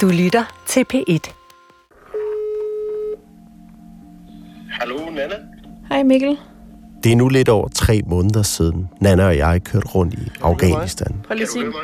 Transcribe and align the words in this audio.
Du 0.00 0.08
lytter 0.08 0.44
til 0.66 0.84
P1. 0.94 1.32
Hallo, 4.70 5.10
Nana. 5.10 5.34
Hej 5.88 6.02
Mikkel. 6.02 6.38
Det 7.04 7.12
er 7.12 7.16
nu 7.16 7.28
lidt 7.28 7.48
over 7.48 7.68
tre 7.68 8.00
måneder 8.06 8.42
siden, 8.42 8.88
Nana 9.00 9.26
og 9.26 9.36
jeg 9.36 9.64
kørte 9.64 9.86
rundt 9.86 10.14
i 10.14 10.30
Afghanistan. 10.42 11.16
Prøv 11.26 11.36
lige 11.36 11.64
mig? 11.64 11.74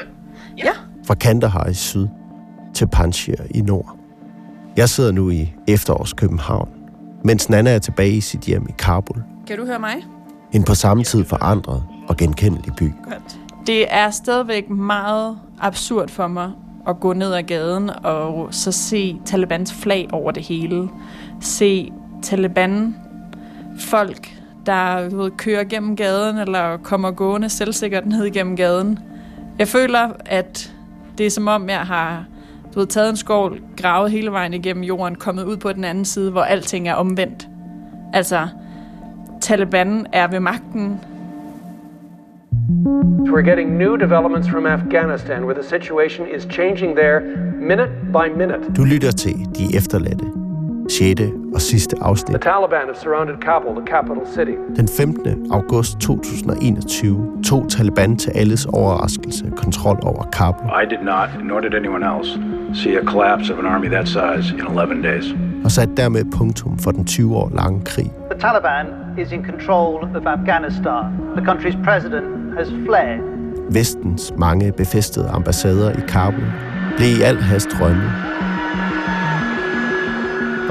Ja. 0.58 0.70
Fra 1.06 1.14
Kandahar 1.14 1.68
i 1.68 1.74
syd 1.74 2.06
til 2.74 2.88
Panjshir 2.88 3.36
i 3.50 3.60
nord. 3.60 3.98
Jeg 4.76 4.88
sidder 4.88 5.12
nu 5.12 5.30
i 5.30 5.54
efterårs 5.68 6.12
København, 6.12 6.68
mens 7.24 7.48
Nana 7.48 7.70
er 7.70 7.78
tilbage 7.78 8.12
i 8.12 8.20
sit 8.20 8.40
hjem 8.40 8.66
i 8.68 8.72
Kabul. 8.78 9.22
Kan 9.46 9.58
du 9.58 9.66
høre 9.66 9.78
mig? 9.78 9.94
En 10.52 10.64
på 10.64 10.74
samme 10.74 11.04
tid 11.04 11.24
forandret 11.24 11.84
og 12.08 12.16
genkendelig 12.16 12.72
by. 12.74 12.92
Godt. 13.04 13.38
Det 13.66 13.94
er 13.94 14.10
stadigvæk 14.10 14.70
meget 14.70 15.38
absurd 15.60 16.08
for 16.08 16.26
mig 16.26 16.50
at 16.90 17.00
gå 17.00 17.12
ned 17.12 17.34
ad 17.34 17.42
gaden 17.42 17.90
og 18.02 18.48
så 18.54 18.72
se 18.72 19.16
Talibans 19.24 19.72
flag 19.72 20.08
over 20.12 20.30
det 20.30 20.42
hele. 20.42 20.88
Se 21.40 21.92
Taliban 22.22 22.96
folk, 23.78 24.28
der 24.66 25.08
du 25.08 25.16
ved, 25.16 25.30
kører 25.30 25.64
gennem 25.64 25.96
gaden 25.96 26.38
eller 26.38 26.76
kommer 26.76 27.10
gående 27.10 27.48
selvsikkert 27.48 28.06
ned 28.06 28.24
igennem 28.24 28.56
gaden. 28.56 28.98
Jeg 29.58 29.68
føler, 29.68 30.10
at 30.26 30.74
det 31.18 31.26
er 31.26 31.30
som 31.30 31.48
om, 31.48 31.68
jeg 31.68 31.80
har 31.80 32.24
du 32.74 32.78
ved, 32.78 32.86
taget 32.86 33.10
en 33.10 33.16
skål, 33.16 33.60
gravet 33.76 34.10
hele 34.10 34.32
vejen 34.32 34.54
igennem 34.54 34.82
jorden, 34.82 35.14
kommet 35.14 35.44
ud 35.44 35.56
på 35.56 35.72
den 35.72 35.84
anden 35.84 36.04
side, 36.04 36.30
hvor 36.30 36.42
alting 36.42 36.88
er 36.88 36.94
omvendt. 36.94 37.48
Altså, 38.12 38.48
Taliban 39.40 40.06
er 40.12 40.26
ved 40.26 40.40
magten, 40.40 41.00
We're 42.74 43.42
getting 43.42 43.78
new 43.78 43.96
developments 43.96 44.48
from 44.48 44.66
Afghanistan 44.66 45.44
where 45.46 45.54
the 45.54 45.68
situation 45.68 46.26
is 46.36 46.46
changing 46.46 46.94
there 46.96 47.20
minute 47.60 47.90
by 48.12 48.28
minute. 48.36 48.76
Du 48.76 48.84
lytter 48.84 49.10
til 49.10 49.34
De 49.58 49.76
Efterladte, 49.76 50.26
6. 50.88 51.20
og 51.54 51.60
sidste 51.60 51.96
The 51.96 52.04
afsnit. 52.04 52.40
Taliban 52.40 52.86
have 52.86 52.96
surrounded 52.96 53.36
Kabul, 53.40 53.72
the 53.80 53.86
capital 53.86 54.22
city. 54.36 54.54
Den 54.76 54.88
15. 54.88 55.52
august 55.52 55.98
2021 56.00 57.42
tog 57.42 57.68
Taliban 57.68 58.16
til 58.16 58.30
alles 58.34 58.66
overraskelse 58.66 59.44
kontrol 59.56 59.98
over 60.02 60.22
Kabul 60.32 60.66
I 60.82 60.84
did 60.94 61.02
not, 61.02 61.28
nor 61.44 61.60
did 61.60 61.74
anyone 61.74 62.04
else, 62.14 62.30
see 62.74 62.96
a 62.96 63.04
collapse 63.04 63.52
of 63.52 63.58
an 63.58 63.66
army 63.66 63.88
that 63.88 64.08
size 64.08 64.54
in 64.60 64.66
11 64.78 65.02
days. 65.02 65.34
og 65.64 65.70
satte 65.70 65.94
dermed 65.96 66.24
punktum 66.38 66.78
for 66.78 66.90
den 66.90 67.04
20 67.04 67.36
år 67.36 67.50
lange 67.54 67.80
krig. 67.84 68.10
The 68.30 68.38
Taliban 68.40 68.86
is 69.18 69.32
in 69.32 69.44
control 69.44 69.94
of 70.16 70.26
Afghanistan. 70.26 71.04
The 71.36 71.44
country's 71.50 71.76
president 71.84 72.24
has 72.60 72.68
fled. 72.68 73.20
Vestens 73.70 74.32
mange 74.38 74.72
befæstede 74.72 75.28
ambassader 75.28 75.90
i 75.90 76.00
Kabul 76.08 76.44
blev 76.96 77.08
i 77.18 77.22
al 77.22 77.36
hast 77.36 77.68
rømme. 77.80 78.12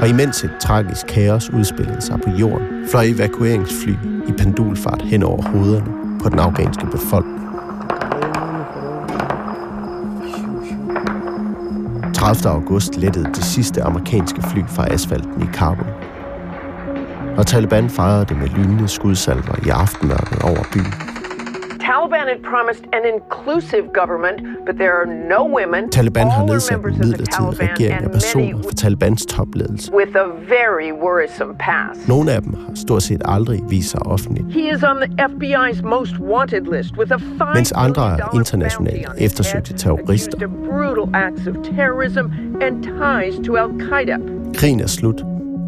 Og 0.00 0.08
imens 0.08 0.44
et 0.44 0.50
tragisk 0.60 1.06
kaos 1.06 1.50
udspillede 1.50 2.00
sig 2.00 2.20
på 2.24 2.30
jorden, 2.30 2.66
fløj 2.90 3.04
evakueringsfly 3.04 3.92
i 4.28 4.32
pendulfart 4.38 5.02
hen 5.02 5.22
over 5.22 5.42
hovederne 5.42 6.20
på 6.22 6.28
den 6.28 6.38
afghanske 6.38 6.86
befolkning. 6.86 7.40
30. 12.14 12.50
august 12.50 12.96
lettede 12.96 13.24
det 13.24 13.44
sidste 13.44 13.82
amerikanske 13.82 14.42
fly 14.42 14.60
fra 14.68 14.92
asfalten 14.92 15.42
i 15.42 15.46
Kabul. 15.52 15.86
Og 17.36 17.46
Taliban 17.46 17.90
fejrede 17.90 18.24
det 18.24 18.36
med 18.36 18.48
lynende 18.48 18.88
skudsalver 18.88 19.66
i 19.66 19.68
aftenmørket 19.68 20.42
over 20.42 20.62
byen. 20.72 21.09
Had 22.30 22.42
promised 22.54 22.84
an 22.98 23.02
inclusive 23.14 23.84
government, 24.00 24.38
but 24.66 24.74
there 24.82 24.94
are 25.00 25.08
no 25.34 25.40
women. 25.58 25.82
Taliban 25.90 26.26
har 26.30 26.46
nedsat 26.46 26.76
en 26.76 26.82
members 26.82 26.94
of 26.94 27.02
the 27.02 27.08
midlertidig 27.08 27.58
Taliban 27.58 27.68
regering 27.68 27.92
af 27.94 28.02
and 28.04 28.12
personer 28.12 28.44
many 28.44 28.62
fra 28.64 28.72
Talibans 28.82 29.26
topledelse. 29.26 29.92
with 30.00 30.12
a 30.24 30.26
very 30.56 30.90
worrisome 31.06 31.54
past. 31.58 32.08
Nogle 32.08 32.32
af 32.32 32.42
dem 32.42 32.54
har 32.54 32.74
stort 32.74 33.02
set 33.02 33.22
aldrig 33.24 33.60
vist 33.68 33.90
sig 33.90 34.06
offentligt, 34.06 34.46
He 34.52 34.64
is 34.74 34.82
on 34.82 34.96
the 35.04 35.10
FBI's 35.30 35.82
most 35.82 36.14
wanted 36.34 36.62
list 36.76 36.92
with 36.98 37.12
a 37.12 37.18
five 37.18 37.54
Mens 37.54 37.72
andre 37.72 38.02
er 38.18 38.34
internationalt 38.34 39.08
eftersøgte 39.18 39.72
terrorister. 39.74 40.48
brutal 40.68 41.14
acts 41.14 41.46
of 41.46 41.54
terrorism 41.76 42.26
and 42.66 42.74
ties 42.82 43.46
to 43.46 43.56
Al-Qaeda. 43.56 44.16
krigen 44.54 44.80
er 44.80 44.86
slut, 44.86 45.20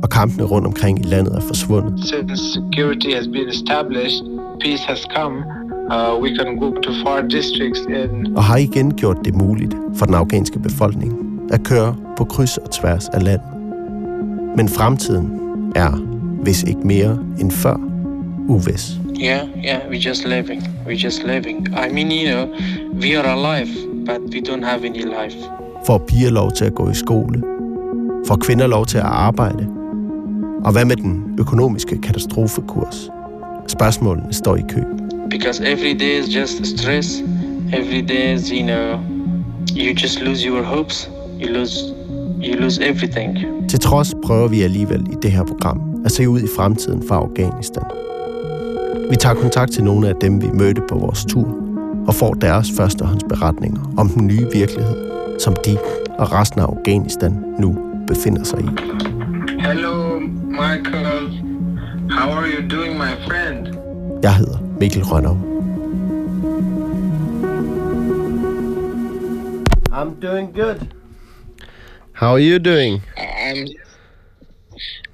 og 0.03 0.09
kampene 0.11 0.45
rundt 0.45 0.67
omkring 0.67 0.99
i 0.99 1.03
landet 1.03 1.35
er 1.37 1.41
forsvundet. 1.41 1.93
since 2.05 2.37
security 2.59 3.11
has 3.19 3.27
been 3.37 3.49
established, 3.49 4.19
peace 4.61 4.85
has 4.87 5.01
come, 5.17 5.37
uh, 5.91 6.23
we 6.23 6.37
can 6.37 6.57
go 6.57 6.71
to 6.81 6.93
far 7.05 7.21
districts 7.23 7.81
in 7.89 8.37
Og 8.37 8.45
har 8.45 8.57
igen 8.57 8.95
gjort 8.95 9.17
det 9.25 9.35
muligt 9.35 9.77
for 9.95 10.07
den 10.07 10.15
afghanske 10.15 10.59
befolkning 10.59 11.19
at 11.53 11.63
køre 11.63 11.97
på 12.17 12.25
kryds 12.25 12.57
og 12.57 12.71
tværs 12.71 13.09
af 13.09 13.23
landet. 13.25 13.47
Men 14.57 14.69
fremtiden 14.69 15.33
er, 15.75 15.91
hvis 16.43 16.63
ikke 16.63 16.81
mere 16.87 17.19
end 17.41 17.51
før, 17.51 17.77
uvis. 18.49 18.93
yeah 19.23 19.49
yeah 19.65 19.81
we're 19.91 20.09
just 20.09 20.25
living 20.27 20.63
we're 20.87 21.05
just 21.05 21.23
living 21.27 21.69
i 21.69 21.93
mean 21.95 22.11
you 22.13 22.27
know 22.35 22.47
we 23.03 23.19
are 23.19 23.29
alive 23.37 23.69
but 24.07 24.35
we 24.35 24.41
don't 24.41 24.65
have 24.65 24.85
any 24.85 25.03
life 25.05 25.39
Får 25.87 25.99
piger 25.99 26.31
lov 26.31 26.51
til 26.53 26.65
at 26.65 26.75
gå 26.75 26.91
i 26.91 26.95
skole? 26.95 27.43
Får 28.27 28.37
kvinder 28.37 28.67
lov 28.67 28.87
til 28.87 28.99
at 28.99 29.05
arbejde? 29.05 29.67
Og 30.65 30.73
hvad 30.73 30.85
med 30.85 30.97
den 30.97 31.37
økonomiske 31.39 32.01
katastrofekurs? 32.01 33.11
Spørgsmålene 33.67 34.33
står 34.33 34.57
i 34.57 34.63
kø. 34.69 34.83
Because 35.33 35.61
every 35.61 35.95
day 35.95 36.19
is 36.21 36.29
just 36.29 36.67
stress. 36.67 37.23
Every 37.73 38.03
day 38.03 38.33
is 38.35 38.53
you 38.53 38.63
know 38.63 39.01
you 39.75 39.95
just 39.95 40.21
lose 40.21 40.45
your 40.45 40.63
hopes. 40.63 41.09
You 41.41 41.49
lose 41.49 41.77
you 42.43 42.55
lose 42.61 42.79
everything. 42.81 43.39
Til 43.69 43.81
trods 43.81 44.15
prøver 44.25 44.49
vi 44.49 44.63
alligevel 44.63 45.01
i 45.13 45.15
det 45.23 45.33
her 45.33 45.45
program 45.45 46.03
at 46.05 46.13
se 46.13 46.29
ud 46.29 46.41
i 46.41 46.47
fremtiden 46.57 47.03
for 47.09 47.15
Afghanistan. 47.15 47.83
Vi 49.11 49.17
tager 49.17 49.35
kontakt 49.35 49.73
til 49.73 49.85
nogle 49.85 50.09
af 50.09 50.15
dem, 50.21 50.43
vi 50.43 50.47
mødte 50.55 50.83
på 50.89 50.99
vores 50.99 51.25
tur, 51.25 51.57
og 52.07 52.15
får 52.15 52.35
deres 52.35 52.69
førstehåndsberetninger 52.77 53.95
om 53.99 54.09
den 54.09 54.27
nye 54.27 54.47
virkelighed, 54.53 54.97
som 55.39 55.57
de 55.67 55.79
og 56.19 56.33
resten 56.33 56.61
af 56.61 56.65
Afghanistan 56.65 57.45
nu 57.59 57.77
befinder 58.07 58.45
sig 58.45 58.61
i. 58.61 58.69
hello 59.61 60.19
michael. 60.49 61.43
How 62.11 62.31
are 62.31 62.49
you 62.49 62.69
doing 62.69 62.99
my 62.99 63.15
friend 63.27 63.92
Jeg 64.23 64.37
hedder 64.37 64.59
Mikkel 64.81 65.03
Rønnow. 65.05 65.37
I'm 69.93 70.21
doing 70.21 70.53
good. 70.55 70.79
How 72.13 72.35
are 72.35 72.41
you 72.41 72.59
doing? 72.59 73.03
i'm 73.49 73.67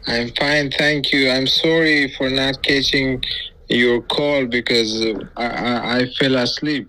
i'm 0.07 0.29
fine 0.43 0.71
thank 0.81 1.13
you 1.13 1.21
i'm 1.35 1.47
sorry 1.47 2.13
for 2.17 2.29
not 2.29 2.55
catching 2.63 3.23
your 3.71 4.01
call 4.17 4.47
because 4.47 4.93
i 5.37 5.47
i, 5.47 6.01
I 6.01 6.07
fell 6.21 6.37
asleep 6.37 6.87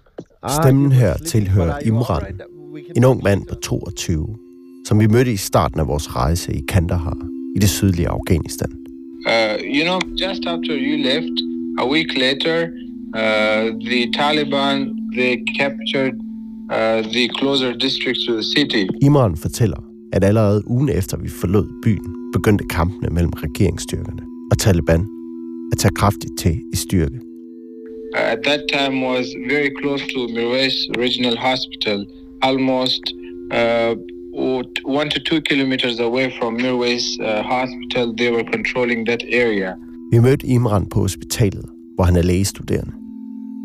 Stemmen 0.61 0.91
her 0.91 1.17
tilhører 1.17 1.79
Imran, 1.79 2.41
en 2.95 3.03
ung 3.03 3.23
mand 3.23 3.47
på 3.47 3.55
22, 3.55 4.37
som 4.87 4.99
vi 4.99 5.07
mødte 5.07 5.31
i 5.31 5.37
starten 5.37 5.79
af 5.79 5.87
vores 5.87 6.15
rejse 6.15 6.53
i 6.53 6.61
Kandahar 6.67 7.17
i 7.55 7.59
det 7.59 7.69
sydlige 7.69 8.07
Afghanistan. 8.07 8.71
Uh, 9.27 9.55
you 9.77 9.83
know, 9.83 9.99
just 10.17 10.41
after 10.47 10.73
you 10.85 10.97
left, 10.97 11.35
a 11.77 11.85
week 11.87 12.11
later, 12.17 12.57
uh, 13.13 13.63
the 13.89 14.01
Taliban 14.17 14.77
they 15.15 15.37
captured 15.57 16.15
uh, 16.69 17.01
the 17.15 17.27
closer 17.39 17.73
districts 17.73 18.25
to 18.27 18.35
the 18.35 18.43
city. 18.43 18.87
Imran 19.03 19.35
fortæller, 19.37 19.81
at 20.13 20.23
allerede 20.23 20.63
ugen 20.67 20.89
efter 20.89 21.17
vi 21.17 21.29
forlod 21.29 21.67
byen, 21.83 22.31
begyndte 22.33 22.63
kampene 22.69 23.09
mellem 23.11 23.33
regeringsstyrkerne 23.35 24.23
og 24.51 24.57
Taliban 24.57 25.07
at 25.71 25.77
tage 25.77 25.95
kraftigt 25.95 26.37
til 26.37 26.61
i 26.73 26.75
styrke. 26.75 27.19
Uh, 28.15 28.31
at 28.35 28.39
that 28.43 28.61
time 28.73 28.95
was 29.05 29.25
very 29.49 29.71
close 29.81 30.03
to 30.13 30.19
Mirwais 30.35 30.75
Regional 30.97 31.37
Hospital, 31.37 32.05
almost 32.41 33.03
uh, 33.57 33.93
one 34.99 35.09
to 35.09 35.19
two 35.19 35.41
kilometers 35.41 35.99
away 35.99 36.27
from 36.37 36.57
Mirwais 36.57 37.05
uh, 37.19 37.43
Hospital. 37.43 38.05
They 38.15 38.31
were 38.31 38.47
controlling 38.55 39.05
that 39.05 39.23
area. 39.45 39.71
Vi 40.11 40.19
mødte 40.19 40.47
Imran 40.47 40.85
på 40.85 40.99
hospitalet, 40.99 41.65
hvor 41.95 42.03
han 42.03 42.15
er 42.15 42.21
lægestuderende. 42.21 42.93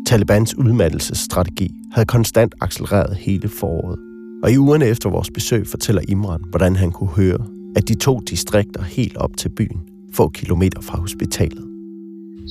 Talibans 0.07 0.57
udmattelsesstrategi 0.57 1.69
havde 1.91 2.05
konstant 2.05 2.55
accelereret 2.61 3.17
hele 3.17 3.49
foråret. 3.49 3.99
Og 4.43 4.51
i 4.51 4.57
ugerne 4.57 4.85
efter 4.85 5.09
vores 5.09 5.31
besøg 5.31 5.67
fortæller 5.67 6.01
Imran, 6.07 6.43
hvordan 6.49 6.75
han 6.75 6.91
kunne 6.91 7.09
høre, 7.09 7.47
at 7.75 7.87
de 7.87 7.95
to 7.95 8.19
distrikter 8.19 8.83
helt 8.83 9.17
op 9.17 9.37
til 9.37 9.49
byen, 9.49 9.81
få 10.13 10.29
kilometer 10.29 10.81
fra 10.81 10.99
hospitalet. 10.99 11.65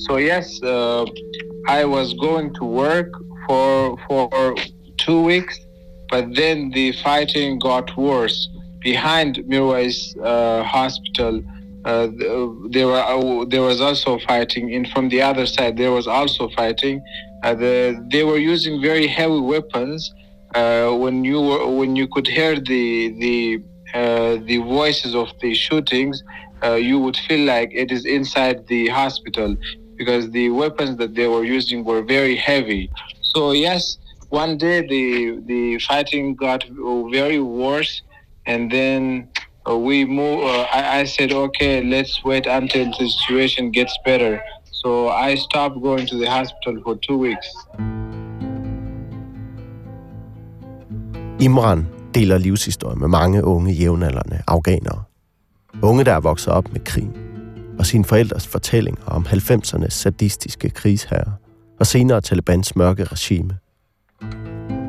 So 0.07 0.19
yes, 0.19 0.47
uh, 0.63 1.03
I 1.79 1.85
was 1.85 2.07
going 2.27 2.55
to 2.55 2.65
work 2.65 3.09
for 3.49 3.65
for 4.07 4.23
two 4.97 5.21
weeks, 5.31 5.55
but 6.11 6.23
then 6.39 6.71
the 6.71 6.93
fighting 7.07 7.61
got 7.61 7.97
worse. 7.97 8.37
Behind 8.81 9.31
Mirwais 9.49 9.97
uh, 10.31 10.61
Hospital, 10.77 11.33
uh, 11.85 12.07
there 12.71 12.87
were 12.87 13.03
uh, 13.13 13.45
there 13.47 13.61
was 13.61 13.81
also 13.81 14.19
fighting, 14.19 14.73
and 14.73 14.89
from 14.89 15.09
the 15.09 15.21
other 15.21 15.45
side 15.45 15.77
there 15.77 15.91
was 15.91 16.07
also 16.07 16.49
fighting. 16.49 17.01
Uh, 17.43 17.53
the, 17.55 18.07
they 18.11 18.23
were 18.23 18.37
using 18.37 18.81
very 18.81 19.07
heavy 19.07 19.39
weapons. 19.39 20.13
uh, 20.55 20.91
when 20.91 21.23
you 21.23 21.41
were, 21.41 21.67
when 21.79 21.95
you 21.95 22.07
could 22.07 22.27
hear 22.27 22.55
the 22.55 23.13
the 23.19 23.63
uh, 23.93 24.37
the 24.45 24.57
voices 24.57 25.15
of 25.15 25.29
the 25.41 25.53
shootings, 25.53 26.23
you 26.89 26.99
would 26.99 27.17
feel 27.27 27.45
like 27.45 27.69
it 27.73 27.91
is 27.91 28.05
inside 28.05 28.67
the 28.67 28.87
hospital 28.89 29.55
because 29.97 30.29
the 30.31 30.49
weapons 30.49 30.97
that 30.97 31.15
they 31.15 31.27
were 31.27 31.43
using 31.43 31.83
were 31.85 32.01
very 32.03 32.35
heavy. 32.35 32.91
So 33.21 33.51
yes, 33.51 33.97
one 34.29 34.57
day 34.57 34.81
the 34.87 35.41
the 35.45 35.79
fighting 35.79 36.35
got 36.35 36.63
very 37.11 37.39
worse, 37.39 38.01
and 38.45 38.71
then 38.71 39.29
uh, 39.69 39.77
we 39.77 40.05
move. 40.05 40.43
Uh, 40.43 40.65
I, 40.73 41.01
I 41.01 41.05
said, 41.05 41.31
okay, 41.31 41.83
let's 41.83 42.23
wait 42.25 42.45
until 42.47 42.85
the 42.99 43.09
situation 43.09 43.71
gets 43.71 43.93
better. 44.05 44.39
So 44.71 45.09
I 45.09 45.35
stopped 45.35 45.81
going 45.81 46.07
to 46.07 46.17
the 46.17 46.29
hospital 46.29 46.81
for 46.83 46.95
two 46.95 47.17
weeks. 47.17 47.47
Imran 51.39 51.85
deler 52.13 52.37
livshistorie 52.37 52.95
med 52.95 53.07
mange 53.07 53.43
unge 53.43 53.73
jævnaldrende 53.73 54.41
afghanere. 54.47 55.03
Unge, 55.81 56.03
der 56.03 56.13
er 56.13 56.19
vokset 56.19 56.53
op 56.53 56.73
med 56.73 56.81
krig, 56.85 57.09
og 57.79 57.85
sine 57.85 58.05
forældres 58.05 58.47
fortællinger 58.47 59.05
om 59.05 59.25
90'ernes 59.29 59.89
sadistiske 59.89 60.69
krigsherrer, 60.69 61.31
og 61.79 61.87
senere 61.87 62.21
Talibans 62.21 62.75
mørke 62.75 63.03
regime. 63.03 63.57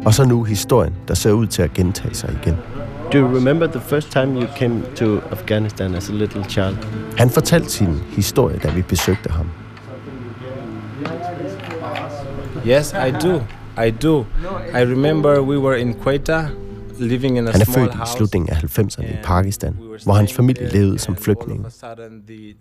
Og 0.06 0.14
så 0.14 0.24
nu 0.24 0.44
historien, 0.44 0.94
der 1.08 1.14
ser 1.14 1.32
ud 1.32 1.46
til 1.46 1.62
at 1.62 1.74
gentage 1.74 2.14
sig 2.14 2.38
igen. 2.42 2.75
Do 3.12 3.18
you 3.18 3.26
remember 3.26 3.66
the 3.66 3.80
first 3.80 4.10
time 4.10 4.36
you 4.36 4.46
came 4.56 4.82
to 4.96 5.20
Afghanistan 5.30 5.94
as 5.94 6.10
a 6.10 6.12
little 6.12 6.44
child? 6.44 6.76
Han 7.18 7.30
fortalte 7.30 7.70
sin 7.70 7.94
historie, 8.08 8.58
da 8.58 8.70
vi 8.70 8.82
besøgte 8.82 9.30
ham. 9.30 9.50
Yes, 12.66 12.92
I 12.92 13.10
do. 13.22 13.40
I 13.86 13.90
do. 13.90 14.24
I 14.74 14.82
remember 14.84 15.40
we 15.40 15.58
were 15.58 15.80
in 15.80 15.94
Quetta, 15.94 16.48
living 16.98 17.38
in 17.38 17.48
a 17.48 17.50
Han 17.50 17.60
er 17.60 17.64
født 17.64 17.94
i 17.94 18.16
slutningen 18.16 18.50
af 18.50 18.78
90'erne 18.78 19.04
i 19.04 19.16
Pakistan, 19.24 19.76
hvor 20.04 20.14
hans 20.14 20.32
familie 20.32 20.68
levede 20.72 20.98
som 20.98 21.16
flygtninge. 21.16 21.64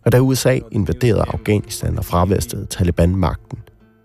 Og 0.06 0.12
da 0.12 0.20
USA 0.20 0.60
invaderede 0.72 1.24
Afghanistan 1.28 1.98
og 1.98 2.06
fravestede 2.06 2.66
Taliban 2.66 3.16
magten, 3.16 3.58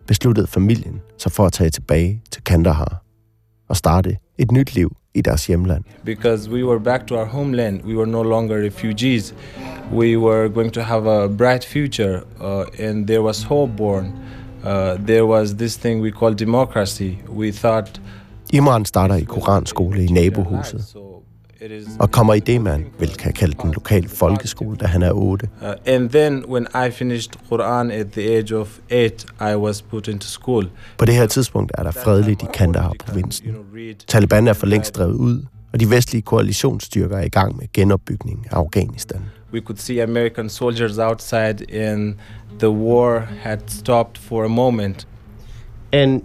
besluttede 0.07 0.47
familien 0.47 1.01
sig 1.19 1.33
for 1.33 1.47
at 1.47 1.53
tage 1.53 1.71
tilbage 1.71 2.23
til 2.33 2.45
Kandahar 2.45 3.03
og 3.69 3.77
starte 3.77 4.17
et 4.39 4.53
nyt 4.53 4.75
liv 4.75 4.97
i 5.15 5.21
deres 5.21 5.47
hjemland. 5.47 5.85
Because 6.05 6.49
we 6.49 6.63
were 6.63 6.79
back 6.79 7.07
to 7.07 7.17
our 7.17 7.27
homeland, 7.27 7.83
we 7.85 7.95
were 7.95 8.07
no 8.07 8.23
longer 8.23 8.63
refugees. 8.63 9.33
We 9.93 10.17
were 10.17 10.49
going 10.49 10.71
to 10.71 10.83
have 10.83 11.07
a 11.07 11.29
bright 11.29 11.65
future, 11.65 12.23
uh, 12.41 12.67
and 12.79 13.07
there 13.07 13.23
was 13.23 13.43
hope 13.43 13.73
born. 13.77 14.13
Uh, 14.65 14.97
there 15.07 15.27
was 15.27 15.57
this 15.57 15.77
thing 15.77 16.01
we 16.01 16.13
call 16.13 16.35
democracy. 16.35 17.19
We 17.29 17.51
thought 17.51 17.99
Imran 18.53 18.87
starter 18.87 19.15
i 19.15 19.25
koranskole 19.25 20.01
i 20.01 20.07
nabohuset. 20.07 21.10
Og 22.01 22.11
kommer 22.11 22.35
i 22.35 22.41
det, 22.41 22.61
man 22.61 22.87
vil 22.99 23.09
kan 23.09 23.33
kalde 23.33 23.57
den 23.63 23.73
lokale 23.73 24.09
folkeskole, 24.09 24.77
da 24.77 24.87
han 24.87 25.03
er 25.03 25.13
8. 25.13 25.49
Uh, 25.63 25.69
and 25.87 26.11
then, 26.11 26.45
when 26.45 26.67
I 26.87 26.91
finished 26.91 27.33
Quran 27.53 27.91
at 27.91 28.07
the 28.13 28.37
age 28.37 28.57
of 28.57 28.79
eight, 28.91 29.27
I 29.41 29.55
was 29.55 29.83
put 29.83 30.09
into 30.09 30.29
school. 30.29 30.67
På 30.99 31.05
det 31.05 31.15
her 31.15 31.27
tidspunkt 31.27 31.73
er 31.79 31.83
der 31.83 31.91
fredeligt 31.91 32.43
i 32.43 32.47
Kandahar-provinsen. 32.55 33.47
Taliban 34.07 34.49
er 34.49 34.53
for 34.53 34.67
længst 34.67 34.97
drevet 34.97 35.15
ud, 35.15 35.45
og 35.73 35.81
de 35.81 35.91
vestlige 35.91 36.23
koalitionsstyrker 36.23 37.17
er 37.17 37.25
i 37.25 37.29
gang 37.29 37.57
med 37.57 37.67
genopbygning 37.73 38.47
af 38.51 38.57
Afghanistan. 38.57 39.21
We 39.53 39.61
could 39.61 39.79
see 39.79 40.03
American 40.03 40.49
soldiers 40.49 40.99
outside, 40.99 41.75
and 41.75 42.15
the 42.59 42.71
war 42.71 43.19
had 43.41 43.59
stopped 43.69 44.19
for 44.19 44.45
a 44.45 44.49
moment. 44.49 45.07
And 45.93 46.23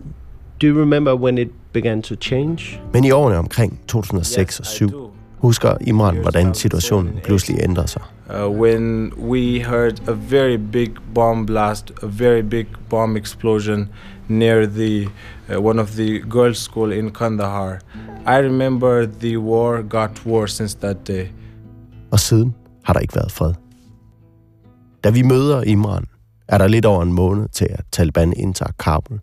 do 0.62 0.68
you 0.68 0.82
remember 0.82 1.16
when 1.16 1.38
it 1.38 1.50
began 1.74 2.02
to 2.02 2.16
change? 2.16 2.80
Men 2.94 3.04
i 3.04 3.12
årene 3.12 3.38
omkring 3.38 3.80
2006 3.88 4.60
og 4.60 4.66
2007 4.66 5.05
husker 5.46 5.78
Imran, 5.82 6.18
hvordan 6.18 6.54
situationen 6.54 7.20
pludselig 7.24 7.58
ændrer 7.64 7.86
sig. 7.86 8.02
Uh, 8.30 8.62
when 8.62 9.14
we 9.14 9.64
heard 9.64 10.10
a 10.10 10.14
very 10.14 10.58
big 10.72 10.90
bomb 11.14 11.46
blast, 11.46 11.92
a 12.04 12.08
very 12.08 12.42
big 12.42 12.66
bomb 12.90 13.18
explosion 13.18 13.90
near 14.28 14.66
the 14.66 15.08
uh, 15.50 15.66
one 15.66 15.82
of 15.82 15.92
the 15.92 16.20
girls' 16.20 16.58
school 16.58 16.92
in 16.92 17.12
Kandahar. 17.12 17.80
I 18.28 18.38
remember 18.38 19.06
the 19.06 19.38
war 19.38 19.82
got 19.82 20.26
worse 20.26 20.56
since 20.56 20.78
that 20.78 21.08
day. 21.08 21.28
Og 22.12 22.20
siden 22.20 22.56
har 22.84 22.94
der 22.94 23.00
ikke 23.00 23.16
været 23.16 23.32
fred. 23.32 23.54
Da 25.04 25.10
vi 25.10 25.22
møder 25.22 25.64
Imran, 25.64 26.06
er 26.48 26.58
der 26.58 26.68
lidt 26.68 26.86
over 26.86 27.04
en 27.04 27.14
måned 27.14 27.48
til, 27.50 27.68
at 27.70 27.86
Taliban 27.92 28.34
indtager 28.38 28.72
Kabul. 28.80 29.20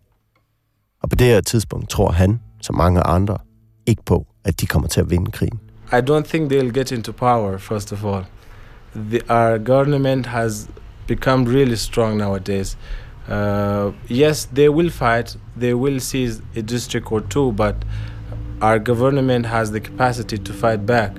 Og 1.03 1.11
på 1.11 1.17
det 1.17 1.27
her 1.27 1.41
tidspunkt 1.41 1.91
tror 1.91 2.11
han, 2.11 2.41
som 2.61 2.77
mange 2.77 3.01
andre, 3.01 3.39
ikke 3.87 4.03
på, 4.05 4.27
at 4.45 4.61
de 4.61 4.67
kommer 4.67 4.89
til 4.89 5.01
at 5.01 5.11
vinde 5.11 5.31
krigen. 5.31 5.61
I 5.93 6.01
don't 6.01 6.27
think 6.27 6.49
they'll 6.49 6.71
get 6.71 6.91
into 6.91 7.13
power, 7.13 7.59
first 7.59 7.93
of 7.93 8.05
all. 8.05 8.25
The, 8.95 9.23
our 9.29 9.59
government 9.59 10.25
has 10.27 10.67
become 11.07 11.45
really 11.45 11.77
strong 11.77 12.17
nowadays. 12.17 12.77
Uh, 13.29 13.93
yes, 14.09 14.47
they 14.47 14.71
will 14.71 14.89
fight, 14.89 15.37
they 15.55 15.75
will 15.75 16.01
seize 16.01 16.41
a 16.57 16.63
district 16.63 17.13
or 17.13 17.21
two, 17.21 17.53
but 17.53 17.77
our 18.63 18.79
government 18.79 19.47
has 19.47 19.71
the 19.73 19.81
capacity 19.81 20.39
to 20.39 20.53
fight 20.53 20.87
back. 20.87 21.15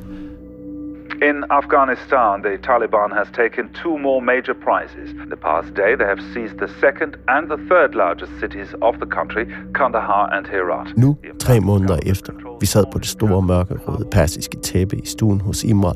Afghanistan, 1.61 2.41
the 2.41 2.57
Taliban 2.69 3.09
has 3.19 3.27
taken 3.41 3.63
two 3.81 3.95
more 4.05 4.21
major 4.31 4.55
prizes. 4.67 5.09
In 5.23 5.29
the 5.33 5.41
past 5.49 5.69
day, 5.81 5.91
they 5.99 6.07
have 6.13 6.21
seized 6.33 6.57
the 6.63 6.71
second 6.83 7.11
and 7.35 7.43
the 7.53 7.59
third 7.69 7.91
largest 8.03 8.33
cities 8.41 8.69
of 8.87 8.93
the 9.03 9.09
country, 9.17 9.45
Kandahar 9.77 10.25
and 10.35 10.45
Herat. 10.53 10.87
Nu, 10.97 11.17
tre 11.39 11.59
måneder 11.59 11.97
efter, 12.05 12.33
vi 12.59 12.65
sad 12.65 12.85
på 12.91 12.97
det 12.99 13.07
store 13.07 13.41
mørkerøde 13.41 14.07
persiske 14.11 14.57
tæppe 14.57 14.97
i 14.97 15.05
stuen 15.05 15.41
hos 15.41 15.63
Imran, 15.63 15.95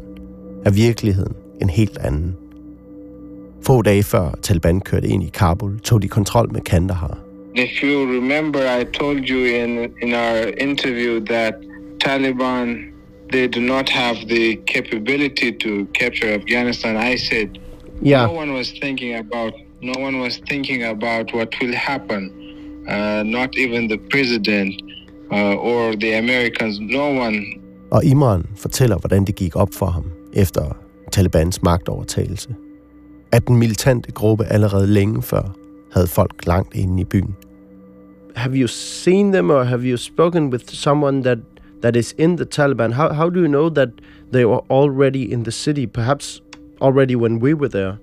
er 0.66 0.72
virkeligheden 0.72 1.36
en 1.62 1.70
helt 1.70 1.98
anden. 1.98 2.38
Få 3.68 3.82
dage 3.82 4.04
før 4.04 4.32
Taliban 4.42 4.82
kørte 4.82 5.08
ind 5.08 5.24
i 5.24 5.30
Kabul, 5.34 5.80
tog 5.80 6.02
de 6.02 6.08
kontrol 6.08 6.54
med 6.54 6.62
Kandahar. 6.62 7.18
If 7.56 7.84
you 7.84 7.96
remember, 8.18 8.60
I 8.82 8.84
told 8.84 9.30
you 9.30 9.40
in 9.40 9.70
in 10.04 10.14
our 10.14 10.40
interview 10.68 11.26
that 11.26 11.54
Taliban 12.00 12.97
they 13.32 13.48
do 13.48 13.62
not 13.62 13.90
have 13.90 14.18
the 14.28 14.46
capability 14.74 15.52
to 15.64 15.72
capture 15.94 16.30
Afghanistan. 16.40 16.96
I 17.14 17.18
said 17.18 17.50
Yeah. 18.04 18.26
no 18.28 18.34
one 18.42 18.54
was 18.54 18.70
thinking 18.82 19.16
about 19.16 19.54
no 19.82 19.94
one 20.08 20.16
was 20.26 20.36
thinking 20.50 20.84
about 20.84 21.26
what 21.34 21.50
will 21.62 21.76
happen. 21.76 22.32
Uh, 22.90 23.24
not 23.24 23.50
even 23.58 23.88
the 23.90 23.98
president 24.12 24.74
uh, 25.32 25.56
or 25.72 25.96
the 25.96 26.12
Americans. 26.18 26.80
No 26.80 27.06
one 27.26 27.46
Og 27.92 28.04
Imran 28.06 28.46
fortæller, 28.56 28.98
hvordan 28.98 29.26
det 29.26 29.36
gik 29.36 29.56
op 29.56 29.74
for 29.74 29.86
ham 29.86 30.06
efter 30.34 30.78
Talibans 31.12 31.64
magtovertagelse. 31.64 32.50
At 33.32 33.48
den 33.48 33.56
militante 33.56 34.12
gruppe 34.12 34.46
allerede 34.46 34.88
længe 34.88 35.22
før 35.22 35.56
havde 35.94 36.08
folk 36.08 36.46
langt 36.48 36.76
inde 36.76 37.02
i 37.02 37.04
byen. 37.06 37.36
Have 38.36 38.56
you 38.56 38.68
seen 38.68 39.32
them 39.34 39.50
or 39.50 39.64
have 39.64 39.82
you 39.82 39.98
spoken 39.98 40.50
with 40.50 40.64
someone 40.70 41.24
that 41.24 41.38
that 41.82 41.96
is 41.96 42.14
in 42.14 42.36
the 42.38 42.46
Taliban? 42.46 42.94
How 42.94 43.14
how 43.14 43.30
do 43.30 43.42
you 43.42 43.48
know 43.48 43.70
that 43.70 43.90
they 44.32 44.46
were 44.46 44.64
already 44.70 45.32
in 45.32 45.44
the 45.44 45.52
city? 45.52 45.88
Perhaps 45.88 46.42
already 46.82 47.16
when 47.16 47.40
we 47.40 47.54
were 47.54 47.70
there. 47.70 48.00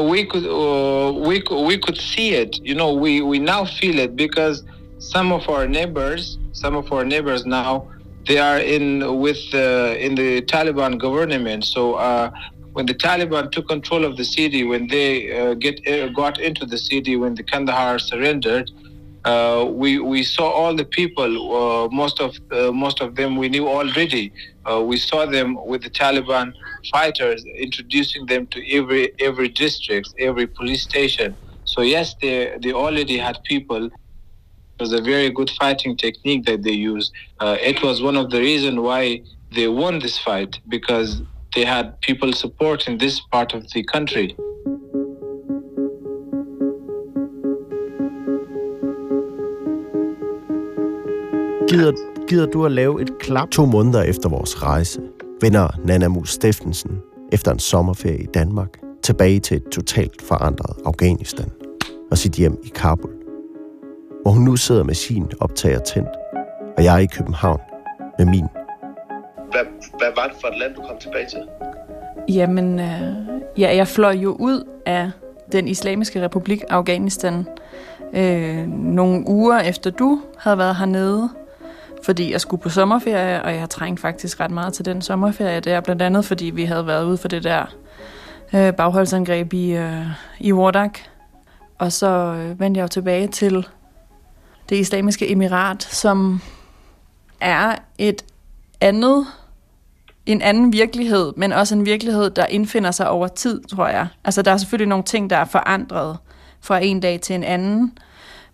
we 0.00 0.24
could 0.26 0.44
uh, 0.44 1.12
we 1.12 1.42
we 1.50 1.78
could 1.78 1.96
see 1.96 2.34
it 2.34 2.58
you 2.64 2.74
know 2.74 2.92
we 2.92 3.20
we 3.20 3.38
now 3.38 3.64
feel 3.64 3.98
it 3.98 4.16
because 4.16 4.64
some 4.98 5.30
of 5.30 5.48
our 5.48 5.68
neighbors 5.68 6.38
some 6.52 6.74
of 6.74 6.92
our 6.92 7.04
neighbors 7.04 7.46
now 7.46 7.88
they 8.26 8.38
are 8.38 8.58
in 8.58 9.20
with 9.20 9.38
uh, 9.54 9.94
in 9.98 10.16
the 10.16 10.42
Taliban 10.42 10.98
government 10.98 11.64
so 11.64 11.94
uh, 11.94 12.30
when 12.72 12.86
the 12.86 12.94
Taliban 12.94 13.52
took 13.52 13.68
control 13.68 14.04
of 14.04 14.16
the 14.16 14.24
city 14.24 14.64
when 14.64 14.88
they 14.88 15.38
uh, 15.38 15.54
get 15.54 15.86
uh, 15.86 16.08
got 16.08 16.40
into 16.40 16.66
the 16.66 16.78
city 16.78 17.16
when 17.16 17.34
the 17.36 17.44
Kandahar 17.44 17.98
surrendered 18.00 18.70
uh, 19.28 19.64
we 19.82 19.90
we 19.98 20.22
saw 20.22 20.48
all 20.58 20.74
the 20.82 20.88
people. 21.00 21.30
Uh, 21.58 21.88
most 22.02 22.16
of 22.26 22.30
uh, 22.50 22.72
most 22.72 22.98
of 23.04 23.08
them 23.18 23.30
we 23.36 23.48
knew 23.54 23.66
already. 23.68 24.32
Uh, 24.68 24.80
we 24.90 24.96
saw 24.96 25.26
them 25.36 25.48
with 25.70 25.82
the 25.82 25.90
Taliban 25.90 26.46
fighters, 26.90 27.40
introducing 27.66 28.24
them 28.32 28.46
to 28.54 28.58
every 28.78 29.04
every 29.28 29.50
district, 29.64 30.08
every 30.28 30.46
police 30.46 30.82
station. 30.90 31.36
So 31.72 31.82
yes, 31.82 32.14
they 32.22 32.36
they 32.62 32.72
already 32.72 33.18
had 33.18 33.36
people. 33.44 33.82
It 33.86 34.80
was 34.84 34.92
a 34.92 35.02
very 35.12 35.30
good 35.38 35.50
fighting 35.60 35.96
technique 35.96 36.42
that 36.46 36.62
they 36.62 36.78
used. 36.94 37.12
Uh, 37.40 37.56
it 37.72 37.82
was 37.82 38.00
one 38.00 38.16
of 38.16 38.30
the 38.30 38.40
reasons 38.50 38.78
why 38.78 39.02
they 39.56 39.68
won 39.82 39.98
this 39.98 40.16
fight 40.26 40.52
because 40.68 41.20
they 41.54 41.64
had 41.64 42.00
people 42.00 42.32
supporting 42.32 42.96
this 42.96 43.20
part 43.34 43.52
of 43.52 43.62
the 43.72 43.82
country. 43.94 44.28
Gider, 51.68 51.92
gider 52.28 52.46
du 52.46 52.64
at 52.64 52.72
lave 52.72 53.02
et 53.02 53.18
klap? 53.18 53.50
To 53.50 53.66
måneder 53.66 54.02
efter 54.02 54.28
vores 54.28 54.62
rejse 54.62 55.00
vender 55.40 55.68
Nana 55.84 56.08
Mus 56.08 56.30
Steffensen 56.30 56.90
efter 57.32 57.52
en 57.52 57.58
sommerferie 57.58 58.22
i 58.22 58.26
Danmark 58.34 58.68
tilbage 59.02 59.40
til 59.40 59.56
et 59.56 59.64
totalt 59.72 60.22
forandret 60.22 60.76
Afghanistan 60.84 61.50
og 62.10 62.18
sit 62.18 62.32
hjem 62.32 62.58
i 62.64 62.68
Kabul, 62.68 63.10
hvor 64.22 64.30
hun 64.30 64.42
nu 64.42 64.56
sidder 64.56 64.82
med 64.82 64.94
sin 64.94 65.26
optager 65.40 65.78
tændt, 65.78 66.08
og 66.76 66.84
jeg 66.84 66.94
er 66.94 66.98
i 66.98 67.06
København 67.06 67.60
med 68.18 68.26
min. 68.26 68.46
Hvad, 69.50 69.64
hvad 69.98 70.08
var 70.16 70.28
det 70.28 70.36
for 70.40 70.48
et 70.48 70.58
land, 70.58 70.74
du 70.74 70.80
kom 70.80 70.96
tilbage 71.00 71.26
til? 71.30 71.40
Jamen, 72.28 72.80
øh, 72.80 73.02
ja, 73.58 73.76
jeg 73.76 73.88
fløj 73.88 74.12
jo 74.12 74.36
ud 74.40 74.64
af 74.86 75.10
den 75.52 75.68
islamiske 75.68 76.22
republik 76.22 76.62
Afghanistan 76.70 77.46
øh, 78.14 78.66
nogle 78.68 79.24
uger 79.26 79.58
efter 79.58 79.90
du 79.90 80.20
havde 80.38 80.58
været 80.58 80.76
hernede, 80.76 81.28
fordi 82.04 82.32
jeg 82.32 82.40
skulle 82.40 82.62
på 82.62 82.68
sommerferie, 82.68 83.42
og 83.42 83.54
jeg 83.54 83.70
trængte 83.70 84.00
faktisk 84.00 84.40
ret 84.40 84.50
meget 84.50 84.74
til 84.74 84.84
den 84.84 85.02
sommerferie 85.02 85.60
der, 85.60 85.80
blandt 85.80 86.02
andet 86.02 86.24
fordi 86.24 86.44
vi 86.44 86.64
havde 86.64 86.86
været 86.86 87.04
ude 87.04 87.16
for 87.16 87.28
det 87.28 87.44
der 87.44 87.66
øh, 88.54 88.72
bagholdsangreb 88.74 89.52
i, 89.52 89.70
øh, 89.70 90.06
i 90.40 90.52
Wardak. 90.52 90.98
Og 91.78 91.92
så 91.92 92.06
øh, 92.08 92.60
vendte 92.60 92.78
jeg 92.78 92.82
jo 92.82 92.88
tilbage 92.88 93.28
til 93.28 93.66
det 94.68 94.76
islamiske 94.76 95.30
emirat, 95.30 95.82
som 95.82 96.40
er 97.40 97.74
et 97.98 98.24
andet, 98.80 99.26
en 100.26 100.42
anden 100.42 100.72
virkelighed, 100.72 101.32
men 101.36 101.52
også 101.52 101.74
en 101.74 101.86
virkelighed, 101.86 102.30
der 102.30 102.46
indfinder 102.46 102.90
sig 102.90 103.08
over 103.08 103.28
tid, 103.28 103.62
tror 103.64 103.88
jeg. 103.88 104.06
Altså, 104.24 104.42
der 104.42 104.50
er 104.50 104.56
selvfølgelig 104.56 104.88
nogle 104.88 105.04
ting, 105.04 105.30
der 105.30 105.36
er 105.36 105.44
forandret 105.44 106.16
fra 106.60 106.78
en 106.78 107.00
dag 107.00 107.20
til 107.20 107.34
en 107.34 107.44
anden, 107.44 107.98